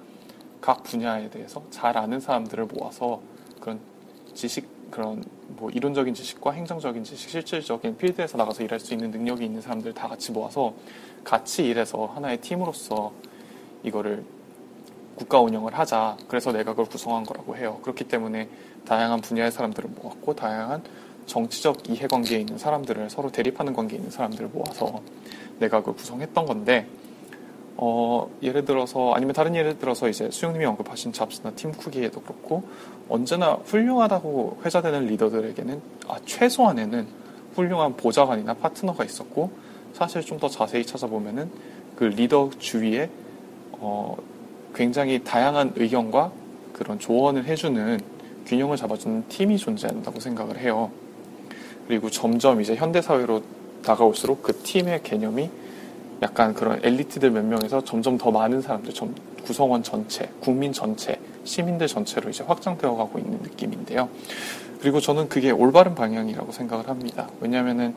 각 0.61 0.85
분야에 0.85 1.29
대해서 1.31 1.65
잘 1.71 1.99
아는 1.99 2.21
사람들을 2.21 2.67
모아서 2.67 3.21
그런 3.61 3.81
지식 4.35 4.69
그런 4.91 5.23
뭐 5.49 5.71
이론적인 5.71 6.15
지식과 6.15 6.53
행정적인 6.53 7.05
지식, 7.05 7.31
실질적인 7.31 7.97
필드에서 7.97 8.37
나가서 8.37 8.65
일할 8.65 8.81
수 8.81 8.93
있는 8.93 9.11
능력이 9.11 9.45
있는 9.45 9.61
사람들 9.61 9.95
다 9.95 10.09
같이 10.09 10.33
모아서 10.33 10.75
같이 11.23 11.65
일해서 11.65 12.07
하나의 12.07 12.41
팀으로서 12.41 13.13
이거를 13.83 14.25
국가 15.15 15.41
운영을 15.41 15.79
하자. 15.79 16.17
그래서 16.29 16.51
내각을 16.53 16.87
구성한 16.87 17.25
거라고 17.25 17.57
해요. 17.57 17.79
그렇기 17.83 18.05
때문에 18.05 18.49
다양한 18.87 19.21
분야의 19.21 19.53
사람들을 19.53 19.91
모았고 19.91 20.35
다양한 20.35 20.83
정치적 21.27 21.89
이해관계에 21.89 22.41
있는 22.41 22.59
사람들을 22.59 23.11
서로 23.11 23.31
대립하는 23.31 23.73
관계에 23.73 23.99
있는 23.99 24.11
사람들을 24.11 24.49
모아서 24.49 25.03
내각을 25.59 25.93
구성했던 25.93 26.47
건데 26.47 26.87
어, 27.77 28.29
예를 28.43 28.65
들어서 28.65 29.13
아니면 29.15 29.33
다른 29.35 29.55
예를 29.55 29.79
들어서 29.79 30.09
이제 30.09 30.31
수영님이 30.31 30.65
언급하신 30.67 31.13
잡스나 31.13 31.53
팀 31.53 31.73
쿠기에도 31.73 32.21
그렇고 32.21 32.63
언제나 33.09 33.55
훌륭하다고 33.65 34.59
회자되는 34.65 35.07
리더들에게는 35.07 35.81
아, 36.09 36.17
최소한에는 36.27 37.07
훌륭한 37.55 37.97
보좌관이나 37.97 38.55
파트너가 38.55 39.05
있었고 39.05 39.51
사실 39.93 40.23
좀 40.23 40.39
더 40.39 40.49
자세히 40.49 40.85
찾아보면은 40.85 41.51
그 41.97 42.05
리더 42.05 42.51
주위에 42.59 43.11
어, 43.73 44.17
굉장히 44.75 45.23
다양한 45.25 45.73
의견과 45.77 46.33
그런 46.73 46.99
조언을 46.99 47.45
해주는 47.45 48.01
균형을 48.47 48.77
잡아주는 48.77 49.25
팀이 49.29 49.59
존재한다고 49.59 50.21
생각을 50.21 50.59
해요. 50.59 50.91
그리고 51.87 52.09
점점 52.09 52.61
이제 52.61 52.75
현대 52.75 53.03
사회로 53.03 53.43
다가올수록 53.83 54.43
그 54.43 54.55
팀의 54.63 55.03
개념이 55.03 55.51
약간 56.23 56.55
그런 56.55 56.81
엘리트들 56.83 57.31
몇 57.31 57.45
명에서 57.45 57.83
점점 57.83 58.19
더 58.19 58.31
많은 58.31 58.61
사람들, 58.61 58.93
점, 58.93 59.15
구성원 59.45 59.83
전체, 59.83 60.29
국민 60.41 60.73
전체, 60.73 61.19
시민들 61.45 61.87
전체로 61.87 62.29
이제 62.29 62.45
확장되어 62.45 62.95
가고 62.95 63.19
있는 63.19 63.39
느낌인데요. 63.43 64.09
그리고 64.81 65.01
저는 65.01 65.29
그게 65.29 65.51
올바른 65.51 65.95
방향이라고 65.95 66.53
생각을 66.53 66.89
합니다. 66.89 67.29
왜냐하면은 67.41 67.95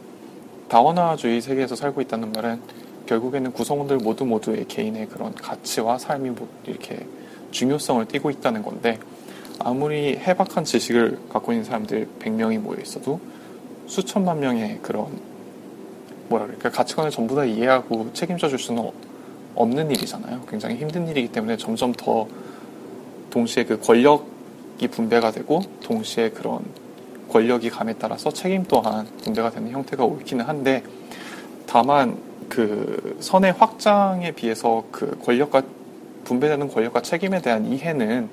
다원화주의 0.70 1.42
세계에서 1.42 1.76
살고 1.76 2.02
있다는 2.02 2.32
말은 2.32 2.62
결국에는 3.06 3.52
구성원들 3.52 3.98
모두 3.98 4.26
모두의 4.26 4.66
개인의 4.68 5.08
그런 5.08 5.36
가치와 5.36 5.98
삶이 5.98 6.30
뭐 6.32 6.48
이렇게 6.66 7.06
중요성을 7.52 8.06
띠고 8.08 8.32
있다는 8.32 8.64
건데 8.64 8.98
아무리 9.60 10.18
해박한 10.18 10.64
지식을 10.64 11.20
갖고 11.30 11.52
있는 11.52 11.66
사람들 11.66 12.08
100명이 12.20 12.60
모여 12.60 12.80
있어도 12.82 13.20
수천만 13.86 14.40
명의 14.40 14.80
그런 14.82 15.08
뭐라 16.34 16.48
그럴까 16.48 16.72
가치관을 16.72 17.12
전부 17.12 17.36
다 17.36 17.46
이해하고 17.46 18.12
책임져 18.14 18.50
줄 18.50 18.58
수는 18.58 18.90
없는 19.56 19.92
일이잖아요. 19.92 20.42
굉장히 20.50 20.78
힘든 20.78 21.08
일이기 21.08 21.32
때문에 21.32 21.58
점점 21.58 21.94
더 21.94 22.28
동시에 23.30 23.66
그 23.66 23.80
권력이 23.80 24.88
분배가 24.90 25.32
되고 25.32 25.62
동시에 25.84 26.32
그런 26.32 26.62
권력이 27.30 27.70
감에 27.70 27.94
따라서 27.94 28.32
책임 28.32 28.64
또한 28.64 29.08
분배가 29.24 29.52
되는 29.52 29.72
형태가 29.72 30.04
옳기는 30.04 30.44
한데 30.44 30.84
다만 31.68 32.18
그 32.50 33.18
선의 33.20 33.52
확장에 33.52 34.32
비해서 34.32 34.84
그 34.92 35.18
권력과 35.24 35.62
분배되는 36.24 36.68
권력과 36.70 37.02
책임에 37.02 37.42
대한 37.42 37.66
이해는 37.66 38.30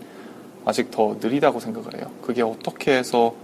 아직 0.64 0.90
더 0.90 1.16
느리다고 1.21 1.61
생각을 1.61 1.99
해요. 1.99 2.11
그게 2.23 2.42
어떻게 2.42 2.97
해서 2.97 3.35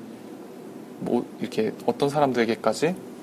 뭐 1.00 1.26
이렇게 1.40 1.72
어떤 1.84 2.08
사람들에게까지 2.08 3.15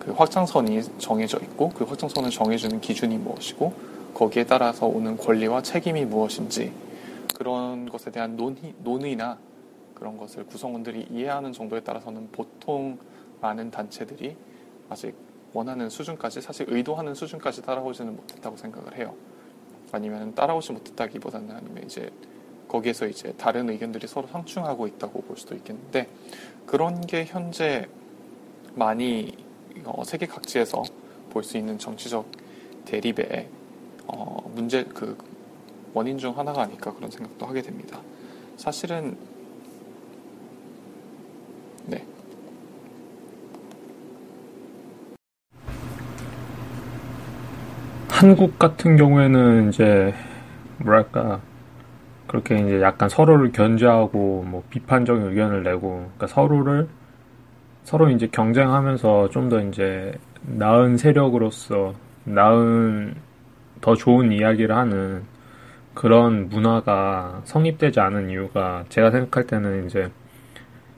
그 0.00 0.12
확장선이 0.12 0.98
정해져 0.98 1.38
있고 1.38 1.68
그 1.68 1.84
확장선을 1.84 2.30
정해주는 2.30 2.80
기준이 2.80 3.18
무엇이고 3.18 3.72
거기에 4.14 4.44
따라서 4.44 4.86
오는 4.86 5.16
권리와 5.16 5.62
책임이 5.62 6.06
무엇인지 6.06 6.72
그런 7.34 7.88
것에 7.88 8.10
대한 8.10 8.36
논의, 8.36 8.74
논의나 8.82 9.38
그런 9.94 10.16
것을 10.16 10.44
구성원들이 10.46 11.08
이해하는 11.10 11.52
정도에 11.52 11.80
따라서는 11.80 12.28
보통 12.32 12.98
많은 13.42 13.70
단체들이 13.70 14.36
아직 14.88 15.14
원하는 15.52 15.90
수준까지 15.90 16.40
사실 16.40 16.66
의도하는 16.68 17.14
수준까지 17.14 17.62
따라오지는 17.62 18.16
못했다고 18.16 18.56
생각을 18.56 18.96
해요. 18.96 19.14
아니면 19.92 20.34
따라오지 20.34 20.72
못했다기보다는 20.72 21.50
아니면 21.54 21.84
이제 21.84 22.10
거기에서 22.68 23.06
이제 23.06 23.32
다른 23.36 23.68
의견들이 23.68 24.06
서로 24.06 24.28
상충하고 24.28 24.86
있다고 24.86 25.22
볼 25.22 25.36
수도 25.36 25.54
있겠는데 25.56 26.08
그런 26.66 27.00
게 27.00 27.24
현재 27.24 27.88
많이 28.74 29.36
어, 29.84 30.04
세계 30.04 30.26
각지에서 30.26 30.82
볼 31.30 31.42
수 31.44 31.56
있는 31.56 31.78
정치적 31.78 32.26
대립의 32.86 33.48
어, 34.06 34.50
문제 34.54 34.84
그 34.84 35.16
원인 35.94 36.18
중 36.18 36.36
하나가 36.36 36.62
아닐까 36.62 36.92
그런 36.92 37.10
생각도 37.10 37.46
하게 37.46 37.62
됩니다. 37.62 38.00
사실은 38.56 39.16
네. 41.86 42.04
한국 48.08 48.58
같은 48.58 48.96
경우에는 48.96 49.70
이제 49.70 50.12
뭐랄까 50.78 51.40
그렇게 52.26 52.58
이제 52.58 52.80
약간 52.82 53.08
서로를 53.08 53.50
견제하고 53.52 54.44
뭐 54.46 54.62
비판적인 54.70 55.26
의견을 55.26 55.62
내고 55.62 56.10
그러니까 56.16 56.26
서로를 56.26 56.88
서로 57.84 58.10
이제 58.10 58.28
경쟁하면서 58.28 59.30
좀 59.30 59.48
더 59.48 59.60
이제 59.60 60.12
나은 60.42 60.96
세력으로서 60.96 61.94
나은 62.24 63.14
더 63.80 63.94
좋은 63.94 64.32
이야기를 64.32 64.74
하는 64.76 65.24
그런 65.94 66.48
문화가 66.48 67.40
성립되지 67.44 68.00
않은 68.00 68.30
이유가 68.30 68.84
제가 68.88 69.10
생각할 69.10 69.46
때는 69.46 69.86
이제 69.86 70.10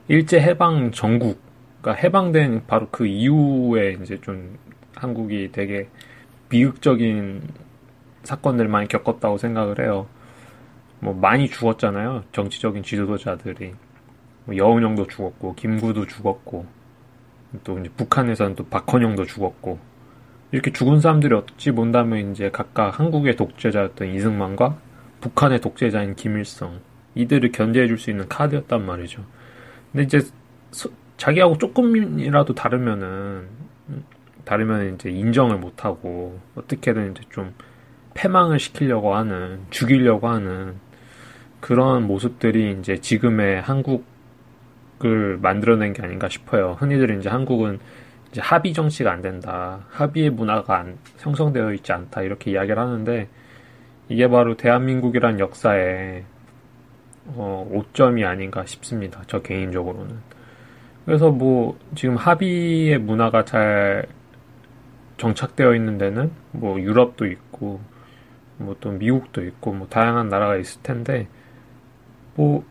일제 0.09 0.41
해방 0.41 0.91
전국 0.93 1.41
그러니까 1.81 2.03
해방된 2.03 2.67
바로 2.67 2.89
그 2.91 3.07
이후에 3.07 3.99
이제 4.03 4.21
좀 4.21 4.57
한국이 4.95 5.51
되게 5.53 5.89
비극적인 6.49 7.43
사건들 8.25 8.69
많이 8.69 8.87
겪었다고 8.89 9.39
생각을 9.39 9.81
해요. 9.81 10.07
뭐 11.01 11.15
많이 11.15 11.49
죽었잖아요. 11.49 12.25
정치적인 12.33 12.83
지도자들이 12.83 13.67
뭐 13.69 13.77
여운형도 14.49 15.07
죽었고 15.07 15.55
김구도 15.55 16.07
죽었고 16.07 16.67
또 17.65 17.79
이제 17.79 17.91
북한에서는 17.97 18.57
또 18.57 18.65
박헌영도 18.65 19.25
죽었고 19.27 19.79
이렇게 20.53 20.73
죽은 20.73 21.01
사람들이 21.01 21.35
어찌 21.35 21.71
본다면 21.71 22.33
이제 22.33 22.51
각각 22.51 22.99
한국의 22.99 23.37
독재자였던 23.37 24.09
이승만과 24.09 24.79
북한의 25.21 25.61
독재자인 25.61 26.15
김일성 26.15 26.81
이들을 27.15 27.53
견제해 27.53 27.87
줄 27.87 27.99
수 27.99 28.11
있는 28.11 28.29
카드였단 28.29 28.85
말이죠. 28.85 29.25
근데 29.93 30.05
이제 30.05 30.21
서, 30.71 30.89
자기하고 31.17 31.59
조금이라도 31.59 32.55
다르면은 32.55 33.47
다르면 34.45 34.95
이제 34.95 35.11
인정을 35.11 35.59
못 35.59 35.85
하고 35.85 36.41
어떻게든 36.57 37.13
이제 37.13 37.23
좀 37.31 37.55
패망을 38.15 38.59
시키려고 38.59 39.15
하는 39.15 39.61
죽이려고 39.71 40.29
하는 40.29 40.75
그런 41.61 42.07
모습들이 42.07 42.77
이제 42.79 42.99
지금의 42.99 43.63
한국 43.63 44.05
을 45.05 45.39
만들어낸 45.39 45.93
게 45.93 46.03
아닌가 46.03 46.29
싶어요. 46.29 46.77
흔히들 46.79 47.19
이제 47.19 47.29
한국은 47.29 47.79
이제 48.31 48.41
합의 48.41 48.73
정치가 48.73 49.13
안 49.13 49.23
된다. 49.23 49.81
합의의 49.91 50.31
문화가 50.31 50.79
안, 50.79 50.99
형성되어 51.19 51.73
있지 51.75 51.93
않다. 51.93 52.23
이렇게 52.23 52.53
이야기를 52.53 52.79
하는데 52.79 53.29
이게 54.09 54.29
바로 54.29 54.57
대한민국이란 54.57 55.41
역사에 55.41 56.25
어, 57.27 57.69
오점이 57.71 58.25
아닌가 58.25 58.65
싶습니다. 58.67 59.23
저 59.27 59.41
개인적으로는. 59.43 60.17
그래서 61.05 61.31
뭐 61.31 61.79
지금 61.95 62.17
합의의 62.17 62.99
문화가 62.99 63.45
잘 63.45 64.07
정착되어 65.19 65.75
있는 65.75 65.99
데는 65.99 66.31
뭐 66.53 66.81
유럽도 66.81 67.27
있고 67.27 67.81
뭐 68.59 68.77
또 68.81 68.91
미국도 68.91 69.45
있고 69.45 69.73
뭐 69.73 69.87
다양한 69.89 70.29
나라가 70.29 70.57
있을 70.57 70.83
텐데 70.83 71.29
뭐 72.35 72.65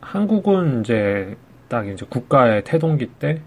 한국은 0.00 0.80
이제 0.80 1.36
딱 1.68 1.86
이제 1.86 2.04
국가의 2.08 2.64
태동기 2.64 3.06
때 3.18 3.40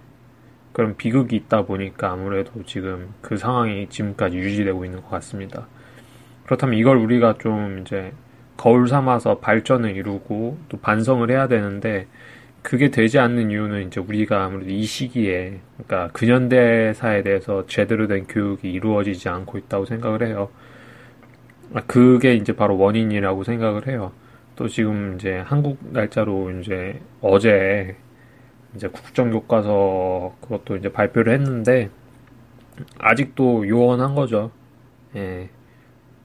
그런 0.71 0.95
비극이 0.97 1.35
있다 1.35 1.63
보니까 1.65 2.11
아무래도 2.11 2.63
지금 2.65 3.13
그 3.21 3.37
상황이 3.37 3.87
지금까지 3.89 4.37
유지되고 4.37 4.85
있는 4.85 5.01
것 5.01 5.09
같습니다. 5.11 5.67
그렇다면 6.45 6.77
이걸 6.77 6.97
우리가 6.97 7.35
좀 7.39 7.79
이제 7.79 8.11
거울 8.57 8.87
삼아서 8.87 9.39
발전을 9.39 9.95
이루고 9.95 10.57
또 10.69 10.79
반성을 10.79 11.29
해야 11.29 11.47
되는데 11.47 12.07
그게 12.61 12.89
되지 12.89 13.19
않는 13.19 13.51
이유는 13.51 13.87
이제 13.87 13.99
우리가 13.99 14.45
아무래도 14.45 14.71
이 14.71 14.83
시기에 14.83 15.59
그러니까 15.77 16.11
근현대사에 16.13 17.21
대해서 17.23 17.65
제대로 17.67 18.07
된 18.07 18.25
교육이 18.25 18.71
이루어지지 18.71 19.27
않고 19.29 19.57
있다고 19.57 19.85
생각을 19.85 20.25
해요. 20.25 20.49
아, 21.73 21.81
그게 21.85 22.35
이제 22.35 22.55
바로 22.55 22.77
원인이라고 22.77 23.43
생각을 23.43 23.87
해요. 23.87 24.11
또 24.55 24.67
지금 24.67 25.15
이제 25.15 25.37
한국 25.39 25.77
날짜로 25.81 26.51
이제 26.51 26.99
어제 27.21 27.95
이제 28.75 28.87
국정 28.87 29.31
교과서 29.31 30.35
그것도 30.41 30.77
이제 30.77 30.91
발표를 30.91 31.33
했는데 31.33 31.89
아직도 32.99 33.67
요원한 33.67 34.15
거죠. 34.15 34.51
예. 35.15 35.49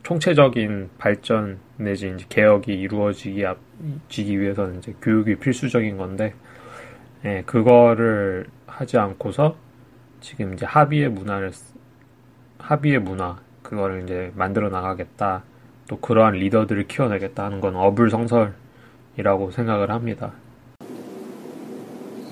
총체적인 0.02 0.90
발전 0.96 1.58
내지 1.76 2.10
이제 2.14 2.24
개혁이 2.28 2.72
이루어지기 2.72 3.44
지기 4.08 4.40
위해서는 4.40 4.78
이제 4.78 4.94
교육이 5.02 5.36
필수적인 5.36 5.98
건데 5.98 6.34
예, 7.24 7.42
그거를 7.44 8.46
하지 8.66 8.96
않고서 8.96 9.56
지금 10.20 10.54
이제 10.54 10.64
합의의 10.64 11.10
문화를 11.10 11.52
합의의 12.58 13.00
문화 13.00 13.38
그거를 13.62 14.04
이제 14.04 14.32
만들어 14.34 14.70
나가겠다 14.70 15.42
또 15.88 15.98
그러한 15.98 16.34
리더들을 16.34 16.86
키워내겠다 16.86 17.44
하는 17.44 17.60
건 17.60 17.74
어불성설이라고 17.74 19.50
생각을 19.50 19.90
합니다. 19.90 20.32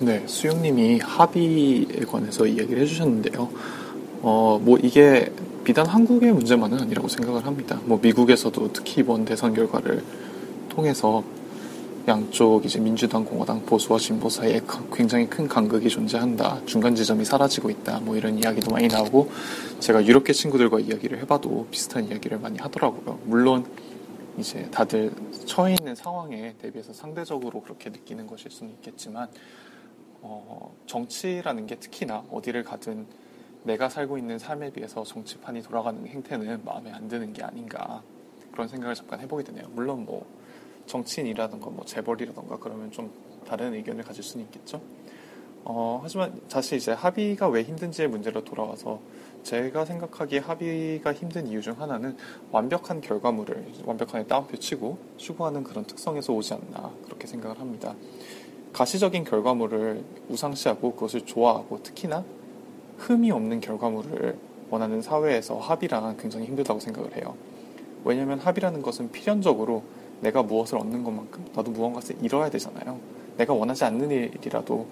네, 0.00 0.22
수영님이 0.26 1.00
합의에 1.00 2.04
관해서 2.06 2.46
이야기를 2.46 2.82
해주셨는데요. 2.82 3.48
어, 4.20 4.60
뭐 4.62 4.78
이게 4.82 5.32
비단 5.64 5.86
한국의 5.86 6.32
문제만은 6.32 6.80
아니라고 6.80 7.08
생각을 7.08 7.46
합니다. 7.46 7.80
뭐 7.86 7.98
미국에서도 8.00 8.72
특히 8.74 9.00
이번 9.00 9.24
대선 9.24 9.54
결과를 9.54 10.04
통해서 10.68 11.24
양쪽 12.08 12.64
이제 12.64 12.78
민주당, 12.78 13.24
공화당, 13.24 13.66
보수와 13.66 13.98
진보 13.98 14.28
사이에 14.28 14.60
굉장히 14.92 15.28
큰 15.28 15.48
간극이 15.48 15.88
존재한다. 15.88 16.64
중간 16.64 16.94
지점이 16.94 17.24
사라지고 17.24 17.68
있다. 17.68 17.98
뭐 17.98 18.16
이런 18.16 18.38
이야기도 18.38 18.70
많이 18.70 18.86
나오고 18.86 19.28
제가 19.80 20.06
유럽계 20.06 20.32
친구들과 20.32 20.78
이야기를 20.78 21.18
해봐도 21.22 21.66
비슷한 21.68 22.04
이야기를 22.04 22.38
많이 22.38 22.58
하더라고요. 22.58 23.18
물론 23.24 23.66
이제 24.38 24.68
다들 24.70 25.10
처해 25.46 25.74
있는 25.80 25.96
상황에 25.96 26.54
대비해서 26.58 26.92
상대적으로 26.92 27.60
그렇게 27.60 27.90
느끼는 27.90 28.28
것일 28.28 28.52
수는 28.52 28.72
있겠지만 28.74 29.28
어, 30.20 30.76
정치라는 30.86 31.66
게 31.66 31.74
특히나 31.74 32.22
어디를 32.30 32.62
가든 32.62 33.06
내가 33.64 33.88
살고 33.88 34.16
있는 34.16 34.38
삶에 34.38 34.70
비해서 34.70 35.02
정치판이 35.02 35.62
돌아가는 35.62 36.06
행태는 36.06 36.60
마음에 36.64 36.92
안 36.92 37.08
드는 37.08 37.32
게 37.32 37.42
아닌가 37.42 38.04
그런 38.52 38.68
생각을 38.68 38.94
잠깐 38.94 39.18
해보게 39.18 39.42
되네요. 39.42 39.66
물론 39.72 40.04
뭐 40.04 40.24
정치인이라든가 40.86 41.70
뭐 41.70 41.84
재벌이라든가 41.84 42.58
그러면 42.58 42.90
좀 42.90 43.10
다른 43.46 43.74
의견을 43.74 44.04
가질 44.04 44.22
수는 44.22 44.46
있겠죠. 44.46 44.80
어, 45.64 46.00
하지만 46.02 46.40
다시 46.48 46.76
이제 46.76 46.92
합의가 46.92 47.48
왜 47.48 47.62
힘든지의 47.62 48.08
문제로 48.08 48.44
돌아와서 48.44 49.00
제가 49.42 49.84
생각하기에 49.84 50.38
합의가 50.40 51.12
힘든 51.12 51.46
이유 51.46 51.60
중 51.60 51.80
하나는 51.80 52.16
완벽한 52.50 53.00
결과물을 53.00 53.72
완벽하게 53.84 54.26
따옴표 54.26 54.56
치고 54.56 54.98
추구하는 55.16 55.64
그런 55.64 55.84
특성에서 55.84 56.32
오지 56.32 56.54
않나 56.54 56.92
그렇게 57.04 57.26
생각을 57.26 57.60
합니다. 57.60 57.94
가시적인 58.72 59.24
결과물을 59.24 60.04
우상시하고 60.28 60.94
그것을 60.94 61.22
좋아하고 61.22 61.82
특히나 61.82 62.24
흠이 62.98 63.30
없는 63.30 63.60
결과물을 63.60 64.36
원하는 64.70 65.00
사회에서 65.02 65.58
합의란 65.58 66.16
굉장히 66.16 66.46
힘들다고 66.46 66.80
생각을 66.80 67.16
해요. 67.16 67.36
왜냐하면 68.04 68.38
합의라는 68.38 68.82
것은 68.82 69.10
필연적으로 69.10 69.82
내가 70.20 70.42
무엇을 70.42 70.78
얻는 70.78 71.04
것만큼 71.04 71.46
나도 71.54 71.70
무언가를 71.70 72.16
이뤄야 72.22 72.50
되잖아요. 72.50 72.98
내가 73.36 73.52
원하지 73.52 73.84
않는 73.84 74.10
일이라도 74.10 74.86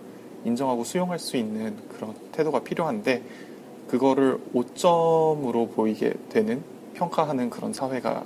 인정하고 0.45 0.85
수용할 0.85 1.19
수 1.19 1.37
있는 1.37 1.77
그런 1.89 2.15
태도가 2.33 2.61
필요한데 2.61 3.23
그거를 3.89 4.39
오점으로 4.53 5.69
보이게 5.69 6.13
되는 6.29 6.63
평가하는 6.95 7.51
그런 7.51 7.73
사회가 7.73 8.25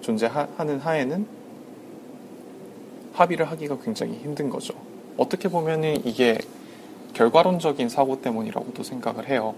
존재하는 0.00 0.78
하에는 0.78 1.26
합의를 3.12 3.46
하기가 3.50 3.78
굉장히 3.78 4.18
힘든 4.18 4.50
거죠. 4.50 4.74
어떻게 5.16 5.48
보면은 5.48 6.04
이게 6.04 6.38
결과론적인 7.14 7.88
사고 7.88 8.20
때문이라고도 8.20 8.82
생각을 8.82 9.28
해요. 9.28 9.54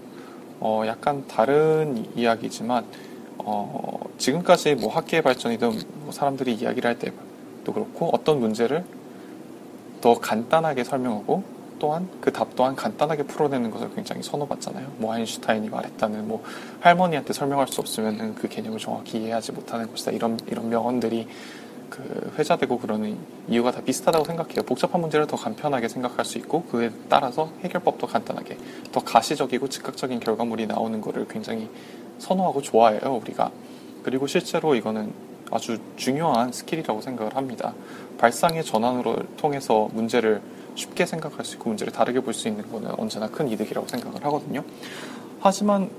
어, 0.61 0.83
약간 0.87 1.25
다른 1.27 2.05
이야기지만, 2.15 2.85
어, 3.39 3.99
지금까지 4.19 4.75
뭐 4.75 4.91
학계의 4.93 5.23
발전이든 5.23 5.81
뭐 6.03 6.11
사람들이 6.11 6.53
이야기를 6.53 6.87
할 6.87 6.99
때도 6.99 7.73
그렇고 7.73 8.09
어떤 8.13 8.39
문제를 8.39 8.83
더 10.01 10.19
간단하게 10.19 10.83
설명하고 10.83 11.43
또한 11.79 12.09
그 12.19 12.31
답 12.31 12.55
또한 12.55 12.75
간단하게 12.75 13.23
풀어내는 13.23 13.71
것을 13.71 13.89
굉장히 13.95 14.21
선호받잖아요. 14.21 14.91
뭐 14.97 15.13
아인슈타인이 15.13 15.69
말했다는 15.69 16.27
뭐 16.27 16.43
할머니한테 16.81 17.33
설명할 17.33 17.67
수 17.69 17.79
없으면은 17.79 18.35
그 18.35 18.47
개념을 18.49 18.79
정확히 18.79 19.19
이해하지 19.19 19.53
못하는 19.53 19.89
것이다. 19.89 20.11
이런 20.11 20.37
이런 20.47 20.69
명언들이 20.69 21.27
그 21.89 22.33
회자되고 22.37 22.79
그러는 22.79 23.17
이유가 23.47 23.71
다 23.71 23.81
비슷하다고 23.81 24.25
생각해요. 24.25 24.63
복잡한 24.63 25.01
문제를 25.01 25.25
더 25.25 25.37
간편하게 25.37 25.87
생각할 25.87 26.25
수 26.25 26.37
있고 26.37 26.63
그에 26.63 26.91
따라서 27.07 27.49
해결법도 27.63 28.07
간단하게 28.07 28.57
더 28.91 28.99
가시적이고 28.99 29.69
즉각적인 29.69 30.19
결과물이 30.19 30.67
나오는 30.67 30.99
것을 31.01 31.27
굉장히 31.29 31.69
선호하고 32.19 32.61
좋아해요. 32.61 33.19
우리가 33.21 33.51
그리고 34.03 34.27
실제로 34.27 34.75
이거는 34.75 35.13
아주 35.51 35.79
중요한 35.95 36.51
스킬이라고 36.51 37.01
생각을 37.01 37.35
합니다. 37.35 37.73
발상의 38.17 38.63
전환으로 38.63 39.17
통해서 39.37 39.89
문제를 39.93 40.41
쉽게 40.75 41.05
생각할 41.05 41.43
수 41.45 41.55
있고 41.55 41.69
문제를 41.69 41.91
다르게 41.91 42.19
볼 42.19 42.33
수 42.33 42.47
있는 42.47 42.69
것은 42.71 42.91
언제나 42.97 43.27
큰 43.27 43.47
이득이라고 43.49 43.87
생각을 43.87 44.23
하거든요. 44.25 44.63
하지만 45.39 45.89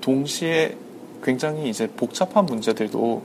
동시에 0.00 0.76
굉장히 1.22 1.68
이제 1.68 1.86
복잡한 1.88 2.46
문제들도 2.46 3.22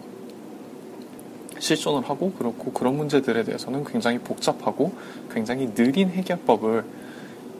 실존을 1.60 2.10
하고 2.10 2.32
그렇고 2.34 2.72
그런 2.74 2.98
문제들에 2.98 3.44
대해서는 3.44 3.86
굉장히 3.86 4.20
복잡하고 4.20 4.94
굉장히 5.32 5.74
느린 5.74 6.10
해결법을 6.10 6.84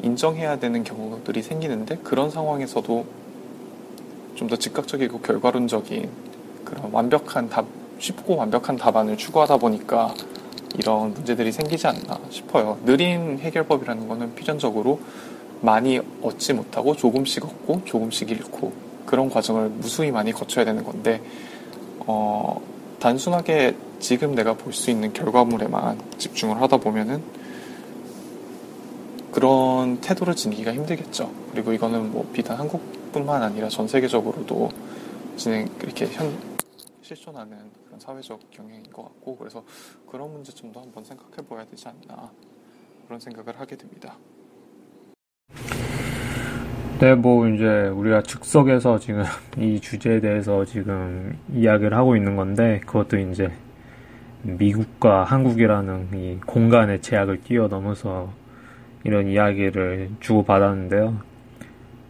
인정해야 0.04 0.60
되는 0.60 0.84
경우들이 0.84 1.42
생기는데 1.42 1.98
그런 2.04 2.30
상황에서도 2.30 3.06
좀 4.36 4.48
더 4.48 4.56
즉각적이고 4.56 5.20
결과론적인 5.22 6.10
그런 6.66 6.92
완벽한 6.92 7.50
답, 7.50 7.66
쉽고 8.00 8.36
완벽한 8.36 8.76
답안을 8.78 9.18
추구하다 9.18 9.58
보니까 9.58 10.14
이런 10.78 11.14
문제들이 11.14 11.52
생기지 11.52 11.88
않나 11.88 12.20
싶어요. 12.30 12.78
느린 12.86 13.40
해결법이라는 13.40 14.08
거는 14.08 14.36
필연적으로 14.36 15.00
많이 15.62 16.00
얻지 16.22 16.54
못하고 16.54 16.96
조금씩 16.96 17.46
얻고 17.46 17.82
조금씩 17.86 18.30
잃고 18.30 18.74
그런 19.06 19.30
과정을 19.30 19.70
무수히 19.70 20.12
많이 20.12 20.32
거쳐야 20.32 20.66
되는 20.66 20.84
건데 20.84 21.22
어, 22.06 22.62
단순하게 23.00 23.76
지금 24.00 24.36
내가 24.36 24.54
볼 24.54 24.74
수 24.74 24.92
있는 24.92 25.14
결과물에만 25.14 25.98
집중을 26.18 26.62
하다 26.62 26.78
보면은 26.78 27.24
그런 29.32 29.98
태도를 30.02 30.36
지니기가 30.36 30.74
힘들겠죠. 30.74 31.30
그리고 31.52 31.74
이거는 31.74 32.12
뭐 32.12 32.28
비단 32.34 32.58
한국 32.58 32.82
뿐만 33.16 33.42
아니라 33.42 33.70
전 33.70 33.88
세계적으로도 33.88 34.70
진행 35.38 35.70
이렇게 35.82 36.06
현 36.08 36.38
실존하는 37.02 37.56
그런 37.86 37.98
사회적 37.98 38.52
경향인 38.52 38.84
것 38.92 39.04
같고 39.04 39.38
그래서 39.38 39.64
그런 40.12 40.34
문제점도 40.34 40.82
한번 40.82 41.06
생각해 41.06 41.48
봐야 41.48 41.64
되지 41.64 41.88
않나 41.88 42.30
그런 43.06 43.18
생각을 43.22 43.58
하게 43.58 43.78
됩니다. 43.78 44.18
네, 47.00 47.16
뭐 47.16 47.48
이제 47.48 47.88
우리가 47.88 48.22
즉석에서 48.22 49.00
지금 49.00 49.24
이 49.58 49.80
주제에 49.80 50.20
대해서 50.20 50.66
지금 50.66 51.40
이야기를 51.54 51.96
하고 51.96 52.18
있는 52.18 52.36
건데 52.36 52.82
그것도 52.86 53.18
이제 53.18 53.50
미국과 54.42 55.24
한국이라는 55.24 56.10
이 56.16 56.40
공간의 56.46 57.02
제약을 57.02 57.44
뛰어넘어서 57.44 58.34
이런 59.06 59.30
이야기를 59.30 60.10
주고받았는데요. 60.20 61.35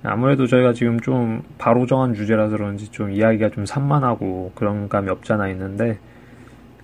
아무래도 0.06 0.48
저희가 0.48 0.74
지금 0.74 1.00
좀 1.00 1.42
바로 1.58 1.86
정한 1.86 2.14
주제라서 2.14 2.58
그런지 2.58 2.92
좀 2.92 3.12
이야기가 3.12 3.50
좀 3.50 3.66
산만하고 3.66 4.52
그런 4.56 4.90
감이 4.90 5.10
없잖아 5.10 5.50
있는데 5.50 6.00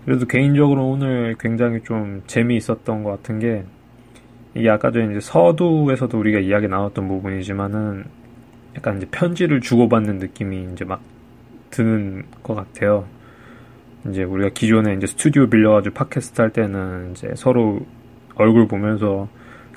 그래도 0.05 0.25
개인적으로 0.25 0.89
오늘 0.89 1.36
굉장히 1.39 1.81
좀 1.84 2.23
재미있었던 2.27 3.03
것 3.03 3.12
같은 3.12 3.39
게 3.39 3.63
이게 4.55 4.69
아까 4.69 4.91
전에 4.91 5.12
이제 5.12 5.19
서두에서도 5.19 6.17
우리가 6.17 6.39
이야기 6.39 6.67
나왔던 6.67 7.07
부분이지만은 7.07 8.05
약간 8.75 8.97
이제 8.97 9.07
편지를 9.12 9.62
주고받는 9.62 10.17
느낌이 10.17 10.69
이제 10.73 10.84
막 10.86 11.01
드는 11.69 12.23
것 12.43 12.55
같아요. 12.55 13.05
이제 14.10 14.23
우리가 14.23 14.49
기존에 14.53 14.95
이제 14.95 15.07
스튜디오 15.07 15.47
빌려가지고 15.47 15.93
팟캐스트 15.93 16.41
할 16.41 16.49
때는 16.51 17.12
이제 17.12 17.31
서로 17.36 17.79
얼굴 18.36 18.67
보면서 18.67 19.27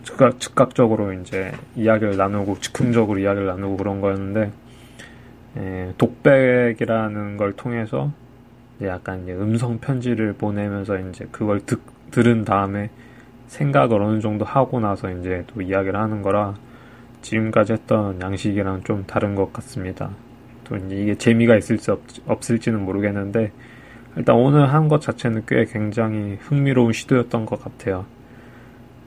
즉각, 0.04 0.38
즉각적으로 0.40 1.12
이제 1.14 1.52
이야기를 1.76 2.16
나누고 2.16 2.58
즉흥적으로 2.60 3.18
이야기를 3.18 3.46
나누고 3.46 3.76
그런 3.76 4.00
거였는데 4.00 4.52
에, 5.56 5.94
독백이라는 5.98 7.36
걸 7.36 7.52
통해서 7.54 8.12
이제 8.76 8.88
약간 8.88 9.22
이제 9.22 9.32
음성 9.32 9.78
편지를 9.78 10.34
보내면서 10.34 10.98
이제 10.98 11.26
그걸 11.32 11.60
듣, 11.60 11.80
들은 12.10 12.44
다음에 12.44 12.90
생각을 13.46 14.02
어느 14.02 14.20
정도 14.20 14.44
하고 14.44 14.80
나서 14.80 15.10
이제 15.10 15.44
또 15.48 15.62
이야기를 15.62 15.98
하는 15.98 16.22
거라 16.22 16.54
지금까지 17.22 17.72
했던 17.72 18.20
양식이랑 18.20 18.82
좀 18.84 19.04
다른 19.06 19.34
것 19.34 19.52
같습니다. 19.52 20.10
또 20.64 20.76
이제 20.76 20.96
이게 20.96 21.14
재미가 21.14 21.56
있을지 21.56 21.90
없, 21.90 22.00
없을지는 22.26 22.84
모르겠는데 22.84 23.52
일단 24.16 24.36
오늘 24.36 24.72
한 24.72 24.88
것 24.88 25.00
자체는 25.00 25.44
꽤 25.46 25.64
굉장히 25.64 26.36
흥미로운 26.40 26.92
시도였던 26.92 27.46
것 27.46 27.62
같아요. 27.62 28.06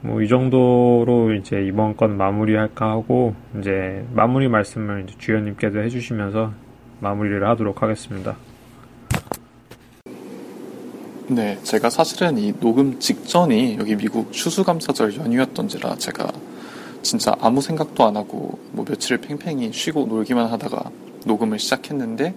뭐 0.01 0.21
이 0.21 0.27
정도로 0.27 1.33
이제 1.33 1.63
이번 1.63 1.97
건 1.97 2.17
마무리할까 2.17 2.89
하고 2.89 3.33
이제 3.59 4.05
마무리 4.13 4.47
말씀을 4.47 5.05
이제 5.07 5.15
주연님께서 5.17 5.79
해주시면서 5.79 6.51
마무리를 6.99 7.47
하도록 7.47 7.81
하겠습니다. 7.81 8.35
네, 11.29 11.57
제가 11.63 11.89
사실은 11.89 12.37
이 12.37 12.53
녹음 12.59 12.99
직전이 12.99 13.77
여기 13.79 13.95
미국 13.95 14.31
추수감사절 14.31 15.17
연휴였던지라 15.17 15.95
제가 15.95 16.31
진짜 17.01 17.35
아무 17.41 17.61
생각도 17.61 18.05
안 18.05 18.15
하고 18.15 18.59
뭐 18.71 18.85
며칠을 18.87 19.19
팽팽히 19.19 19.71
쉬고 19.73 20.05
놀기만 20.05 20.47
하다가 20.47 20.89
녹음을 21.25 21.59
시작했는데 21.59 22.33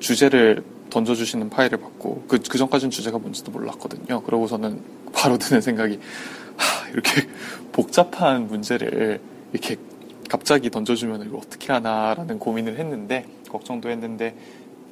주제를 0.00 0.64
던져주시는 0.90 1.50
파일을 1.50 1.78
받고 1.78 2.24
그, 2.28 2.38
그 2.38 2.58
전까지는 2.58 2.90
주제가 2.90 3.18
뭔지도 3.18 3.52
몰랐거든요. 3.52 4.22
그러고서는 4.22 4.80
바로 5.14 5.38
드는 5.38 5.60
생각이 5.60 5.98
하, 6.60 6.88
이렇게 6.92 7.26
복잡한 7.72 8.46
문제를 8.46 9.20
이렇게 9.52 9.76
갑자기 10.28 10.70
던져주면 10.70 11.26
이거 11.26 11.38
어떻게 11.38 11.72
하나라는 11.72 12.38
고민을 12.38 12.78
했는데 12.78 13.26
걱정도 13.48 13.90
했는데 13.90 14.36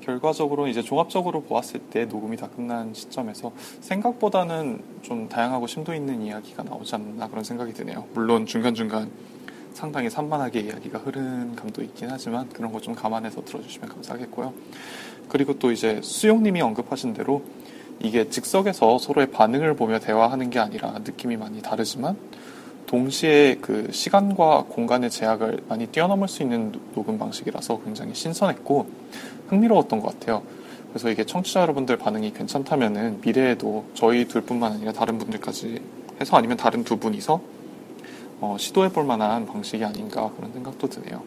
결과적으로 0.00 0.68
이제 0.68 0.82
종합적으로 0.82 1.42
보았을 1.42 1.80
때 1.90 2.06
녹음이 2.06 2.36
다 2.36 2.48
끝난 2.48 2.94
시점에서 2.94 3.52
생각보다는 3.80 4.82
좀 5.02 5.28
다양하고 5.28 5.66
심도 5.66 5.94
있는 5.94 6.22
이야기가 6.22 6.62
나오지 6.62 6.94
않나 6.94 7.28
그런 7.28 7.44
생각이 7.44 7.74
드네요. 7.74 8.06
물론 8.14 8.46
중간중간 8.46 9.10
상당히 9.74 10.08
산만하게 10.10 10.60
이야기가 10.60 10.98
흐른 10.98 11.54
감도 11.54 11.82
있긴 11.82 12.08
하지만 12.10 12.48
그런 12.48 12.72
거 12.72 12.80
좀 12.80 12.94
감안해서 12.94 13.44
들어주시면 13.44 13.90
감사하겠고요. 13.90 14.54
그리고 15.28 15.58
또 15.58 15.70
이제 15.70 16.00
수용님이 16.02 16.62
언급하신 16.62 17.12
대로 17.12 17.42
이게 18.00 18.28
즉석에서 18.28 18.98
서로의 18.98 19.30
반응을 19.30 19.74
보며 19.74 19.98
대화하는 19.98 20.50
게 20.50 20.58
아니라 20.58 20.98
느낌이 21.04 21.36
많이 21.36 21.62
다르지만 21.62 22.16
동시에 22.86 23.58
그 23.60 23.88
시간과 23.92 24.64
공간의 24.68 25.10
제약을 25.10 25.64
많이 25.68 25.86
뛰어넘을 25.88 26.26
수 26.26 26.42
있는 26.42 26.72
녹음 26.94 27.18
방식이라서 27.18 27.82
굉장히 27.84 28.14
신선했고 28.14 28.86
흥미로웠던 29.48 30.00
것 30.00 30.18
같아요. 30.18 30.42
그래서 30.88 31.10
이게 31.10 31.24
청취자 31.24 31.60
여러분들 31.60 31.98
반응이 31.98 32.32
괜찮다면은 32.32 33.20
미래에도 33.20 33.84
저희 33.92 34.26
둘뿐만 34.26 34.72
아니라 34.72 34.92
다른 34.92 35.18
분들까지 35.18 35.82
해서 36.20 36.36
아니면 36.36 36.56
다른 36.56 36.82
두 36.82 36.98
분이서 36.98 37.40
어, 38.40 38.56
시도해볼 38.58 39.04
만한 39.04 39.46
방식이 39.46 39.84
아닌가 39.84 40.30
그런 40.36 40.52
생각도 40.52 40.88
드네요. 40.88 41.22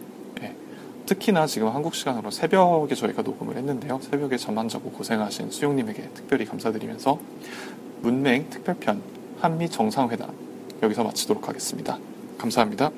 특히나 1.12 1.46
지금 1.46 1.68
한국 1.68 1.94
시간으로 1.94 2.32
새벽에 2.32 2.96
저희가 2.96 3.22
녹음을 3.22 3.58
했는데요. 3.58 4.00
새벽에 4.02 4.38
잠 4.38 4.58
안 4.58 4.70
자고 4.70 4.92
고생하신 4.92 5.52
수용님에게 5.52 6.10
특별히 6.14 6.46
감사드리면서 6.46 7.20
문맹 8.02 8.50
특별편 8.50 9.02
한미 9.42 9.70
정상회담 9.70 10.30
여기서 10.82 11.04
마치도록 11.04 11.50
하겠습니다. 11.50 11.98
감사합니다. 12.38 12.92